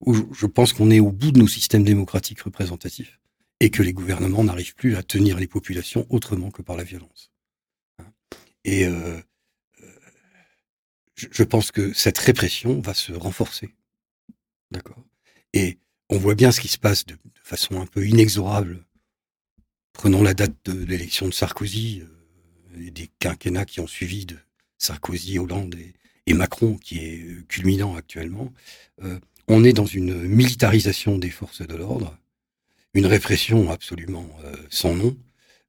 où 0.00 0.14
je, 0.34 0.46
pense 0.46 0.72
qu'on 0.72 0.90
est 0.90 1.00
au 1.00 1.10
bout 1.10 1.32
de 1.32 1.38
nos 1.38 1.48
systèmes 1.48 1.84
démocratiques 1.84 2.42
représentatifs 2.42 3.18
et 3.60 3.70
que 3.70 3.82
les 3.82 3.92
gouvernements 3.92 4.44
n'arrivent 4.44 4.74
plus 4.74 4.96
à 4.96 5.02
tenir 5.02 5.38
les 5.38 5.46
populations 5.46 6.06
autrement 6.10 6.50
que 6.50 6.62
par 6.62 6.76
la 6.76 6.84
violence. 6.84 7.30
Et 8.64 8.84
euh, 8.84 9.18
euh, 9.82 9.98
je 11.16 11.42
pense 11.44 11.70
que 11.70 11.92
cette 11.92 12.18
répression 12.18 12.80
va 12.80 12.94
se 12.94 13.12
renforcer. 13.12 13.74
D'accord? 14.70 15.02
Et 15.52 15.78
on 16.10 16.18
voit 16.18 16.34
bien 16.34 16.52
ce 16.52 16.60
qui 16.60 16.68
se 16.68 16.78
passe 16.78 17.06
de, 17.06 17.16
façon 17.42 17.80
un 17.80 17.86
peu 17.86 18.06
inexorable. 18.06 18.84
Prenons 19.92 20.22
la 20.22 20.34
date 20.34 20.56
de 20.64 20.84
l'élection 20.84 21.26
de 21.26 21.32
Sarkozy 21.32 22.02
euh, 22.02 22.86
et 22.86 22.90
des 22.90 23.08
quinquennats 23.18 23.64
qui 23.64 23.80
ont 23.80 23.86
suivi 23.86 24.26
de 24.26 24.36
Sarkozy, 24.78 25.38
Hollande 25.38 25.76
et, 26.26 26.34
Macron, 26.34 26.76
qui 26.76 26.98
est 26.98 27.22
euh, 27.22 27.44
culminant 27.48 27.96
actuellement. 27.96 28.52
Euh, 29.02 29.18
on 29.48 29.64
est 29.64 29.72
dans 29.72 29.86
une 29.86 30.22
militarisation 30.22 31.18
des 31.18 31.30
forces 31.30 31.66
de 31.66 31.74
l'ordre, 31.74 32.16
une 32.94 33.06
répression 33.06 33.70
absolument 33.70 34.28
sans 34.70 34.94
nom, 34.94 35.16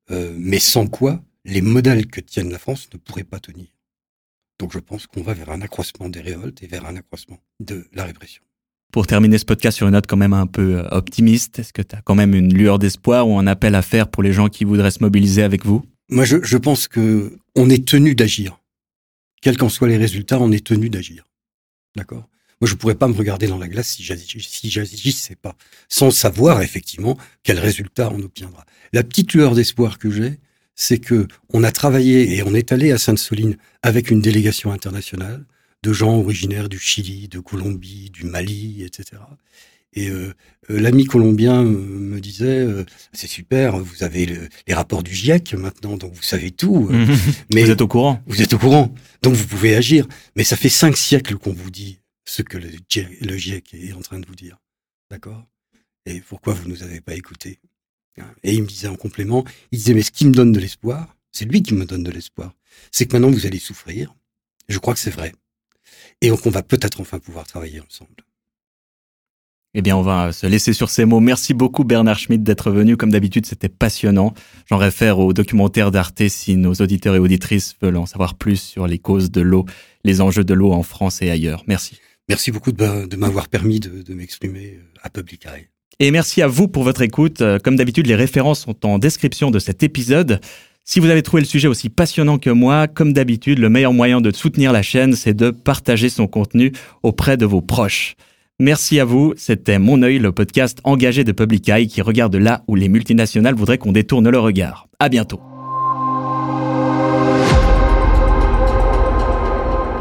mais 0.09 0.57
sans 0.57 0.87
quoi 0.87 1.21
les 1.45 1.61
modèles 1.61 2.07
que 2.07 2.21
tienne 2.21 2.49
la 2.49 2.57
France 2.57 2.89
ne 2.93 2.97
pourraient 2.97 3.23
pas 3.23 3.39
tenir. 3.39 3.67
Donc 4.59 4.73
je 4.73 4.79
pense 4.79 5.07
qu'on 5.07 5.21
va 5.21 5.33
vers 5.33 5.49
un 5.49 5.61
accroissement 5.61 6.09
des 6.09 6.21
révoltes 6.21 6.63
et 6.63 6.67
vers 6.67 6.85
un 6.85 6.95
accroissement 6.95 7.39
de 7.59 7.87
la 7.93 8.05
répression. 8.05 8.41
Pour 8.91 9.05
terminer 9.05 9.37
ce 9.37 9.45
podcast 9.45 9.77
sur 9.77 9.87
une 9.87 9.93
note 9.93 10.07
quand 10.07 10.17
même 10.17 10.33
un 10.33 10.47
peu 10.47 10.79
euh, 10.79 10.87
optimiste, 10.91 11.59
est-ce 11.59 11.73
que 11.73 11.81
tu 11.81 11.95
as 11.95 12.01
quand 12.01 12.15
même 12.15 12.33
une 12.33 12.53
lueur 12.53 12.79
d'espoir 12.79 13.27
ou 13.27 13.37
un 13.37 13.45
appel 13.45 13.75
à 13.75 13.81
faire 13.81 14.07
pour 14.07 14.23
les 14.23 14.33
gens 14.33 14.47
qui 14.47 14.63
voudraient 14.63 14.91
se 14.91 15.03
mobiliser 15.03 15.43
avec 15.43 15.65
vous? 15.65 15.83
Moi, 16.09 16.23
je, 16.23 16.37
je 16.41 16.57
pense 16.57 16.87
que 16.87 17.37
on 17.55 17.69
est 17.69 17.85
tenu 17.85 18.15
d'agir. 18.15 18.59
Quels 19.41 19.57
qu'en 19.57 19.69
soient 19.69 19.87
les 19.87 19.97
résultats, 19.97 20.39
on 20.39 20.51
est 20.51 20.65
tenu 20.65 20.89
d'agir. 20.89 21.25
D'accord? 21.95 22.27
Moi, 22.59 22.67
je 22.67 22.73
pourrais 22.73 22.95
pas 22.95 23.07
me 23.07 23.13
regarder 23.13 23.47
dans 23.47 23.59
la 23.59 23.67
glace 23.67 23.89
si 23.89 24.03
j'agissais 24.03 25.35
pas, 25.35 25.55
sans 25.89 26.09
savoir 26.09 26.61
effectivement 26.61 27.17
quel 27.43 27.59
résultat 27.59 28.11
on 28.11 28.19
obtiendra. 28.21 28.65
La 28.93 29.03
petite 29.03 29.33
lueur 29.33 29.53
d'espoir 29.53 29.99
que 29.99 30.09
j'ai, 30.09 30.39
c'est 30.73 30.99
que 30.99 31.27
on 31.49 31.63
a 31.63 31.71
travaillé 31.71 32.35
et 32.35 32.43
on 32.43 32.55
est 32.55 32.71
allé 32.71 32.91
à 32.91 32.97
Sainte-Soline 32.97 33.57
avec 33.83 34.09
une 34.09 34.21
délégation 34.21 34.71
internationale 34.71 35.45
de 35.83 35.93
gens 35.93 36.15
originaires 36.15 36.69
du 36.69 36.79
Chili, 36.79 37.27
de 37.27 37.39
Colombie, 37.39 38.09
du 38.09 38.25
Mali, 38.25 38.83
etc. 38.83 39.21
Et 39.93 40.09
euh, 40.09 40.33
euh, 40.69 40.79
l'ami 40.79 41.05
colombien 41.05 41.63
me 41.63 42.19
disait 42.19 42.59
euh, 42.59 42.85
c'est 43.13 43.27
super, 43.27 43.79
vous 43.79 44.03
avez 44.03 44.25
les 44.67 44.73
rapports 44.73 45.01
du 45.01 45.13
GIEC 45.13 45.53
maintenant, 45.53 45.97
donc 45.97 46.13
vous 46.13 46.23
savez 46.23 46.51
tout. 46.51 46.89
mais 47.53 47.63
vous 47.63 47.71
êtes 47.71 47.81
au 47.81 47.87
courant. 47.87 48.21
Vous 48.27 48.41
êtes 48.41 48.53
au 48.53 48.59
courant, 48.59 48.93
donc 49.21 49.33
vous 49.33 49.47
pouvez 49.47 49.75
agir. 49.75 50.07
Mais 50.35 50.43
ça 50.43 50.55
fait 50.55 50.69
cinq 50.69 50.97
siècles 50.97 51.37
qu'on 51.37 51.53
vous 51.53 51.71
dit 51.71 51.99
ce 52.25 52.41
que 52.41 52.57
le 52.57 52.69
GIEC, 52.89 53.21
le 53.21 53.37
GIEC 53.37 53.73
est 53.73 53.93
en 53.93 54.01
train 54.01 54.19
de 54.19 54.27
vous 54.27 54.35
dire, 54.35 54.57
d'accord? 55.09 55.45
Et 56.05 56.21
pourquoi 56.21 56.53
vous 56.53 56.69
nous 56.69 56.83
avez 56.83 57.01
pas 57.01 57.15
écoutés? 57.15 57.59
Et 58.43 58.53
il 58.53 58.63
me 58.63 58.67
disait 58.67 58.87
en 58.87 58.95
complément, 58.95 59.45
il 59.71 59.79
disait, 59.79 59.93
mais 59.93 60.01
ce 60.01 60.11
qui 60.11 60.25
me 60.25 60.31
donne 60.31 60.51
de 60.51 60.59
l'espoir, 60.59 61.15
c'est 61.31 61.45
lui 61.45 61.61
qui 61.61 61.73
me 61.73 61.85
donne 61.85 62.03
de 62.03 62.11
l'espoir, 62.11 62.53
c'est 62.91 63.05
que 63.05 63.13
maintenant 63.13 63.31
vous 63.31 63.45
allez 63.45 63.59
souffrir. 63.59 64.15
Je 64.69 64.79
crois 64.79 64.93
que 64.93 64.99
c'est 64.99 65.11
vrai. 65.11 65.33
Et 66.21 66.29
qu'on 66.29 66.49
va 66.49 66.63
peut-être 66.63 66.99
enfin 66.99 67.19
pouvoir 67.19 67.45
travailler 67.45 67.79
ensemble. 67.79 68.26
Eh 69.79 69.83
bien, 69.83 69.95
on 69.95 70.01
va 70.01 70.31
se 70.31 70.47
laisser 70.47 70.73
sur 70.73 70.89
ces 70.89 71.05
mots. 71.05 71.19
Merci 71.19 71.53
beaucoup 71.53 71.83
Bernard 71.83 72.17
Schmidt 72.17 72.43
d'être 72.43 72.71
venu. 72.71 72.97
Comme 72.97 73.11
d'habitude, 73.11 73.45
c'était 73.45 73.69
passionnant. 73.69 74.33
J'en 74.65 74.77
réfère 74.77 75.19
au 75.19 75.33
documentaire 75.33 75.91
d'Arte 75.91 76.29
si 76.29 76.55
nos 76.55 76.73
auditeurs 76.73 77.13
et 77.13 77.19
auditrices 77.19 77.75
veulent 77.79 77.97
en 77.97 78.07
savoir 78.07 78.33
plus 78.33 78.59
sur 78.59 78.87
les 78.87 78.97
causes 78.97 79.29
de 79.29 79.41
l'eau, 79.41 79.67
les 80.03 80.19
enjeux 80.19 80.43
de 80.43 80.55
l'eau 80.55 80.71
en 80.71 80.81
France 80.81 81.21
et 81.21 81.29
ailleurs. 81.29 81.63
Merci. 81.67 81.99
Merci 82.27 82.51
beaucoup 82.51 82.71
de, 82.71 83.15
m'avoir 83.17 83.49
permis 83.49 83.79
de, 83.79 84.01
de 84.01 84.13
m'exprimer 84.15 84.79
euh, 84.79 84.99
à 85.03 85.11
Public 85.11 85.45
Eye. 85.45 85.67
Et 85.99 86.09
merci 86.09 86.41
à 86.41 86.47
vous 86.47 86.67
pour 86.67 86.81
votre 86.81 87.03
écoute. 87.03 87.41
Euh, 87.41 87.59
comme 87.59 87.75
d'habitude, 87.75 88.07
les 88.07 88.15
références 88.15 88.61
sont 88.61 88.83
en 88.83 88.97
description 88.97 89.51
de 89.51 89.59
cet 89.59 89.83
épisode. 89.83 90.41
Si 90.85 90.99
vous 90.99 91.11
avez 91.11 91.21
trouvé 91.21 91.43
le 91.43 91.47
sujet 91.47 91.67
aussi 91.67 91.89
passionnant 91.89 92.39
que 92.39 92.49
moi, 92.49 92.87
comme 92.87 93.13
d'habitude, 93.13 93.59
le 93.59 93.69
meilleur 93.69 93.93
moyen 93.93 94.21
de 94.21 94.33
soutenir 94.33 94.71
la 94.73 94.81
chaîne, 94.81 95.13
c'est 95.13 95.35
de 95.35 95.51
partager 95.51 96.09
son 96.09 96.25
contenu 96.25 96.71
auprès 97.03 97.37
de 97.37 97.45
vos 97.45 97.61
proches. 97.61 98.15
Merci 98.59 98.99
à 98.99 99.05
vous, 99.05 99.35
c'était 99.37 99.77
Mon 99.77 100.01
œil, 100.01 100.17
le 100.17 100.31
podcast 100.31 100.79
engagé 100.83 101.23
de 101.23 101.31
Public 101.31 101.69
Eye 101.69 101.87
qui 101.87 102.01
regarde 102.01 102.35
là 102.35 102.63
où 102.67 102.73
les 102.73 102.89
multinationales 102.89 103.53
voudraient 103.53 103.77
qu'on 103.77 103.91
détourne 103.91 104.27
le 104.27 104.39
regard. 104.39 104.87
À 104.97 105.09
bientôt. 105.09 105.39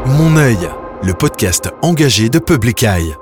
Mon 0.07 0.37
œil, 0.37 0.57
le 1.03 1.13
podcast 1.13 1.69
engagé 1.83 2.29
de 2.29 2.39
Public 2.39 2.81
Eye. 2.81 3.13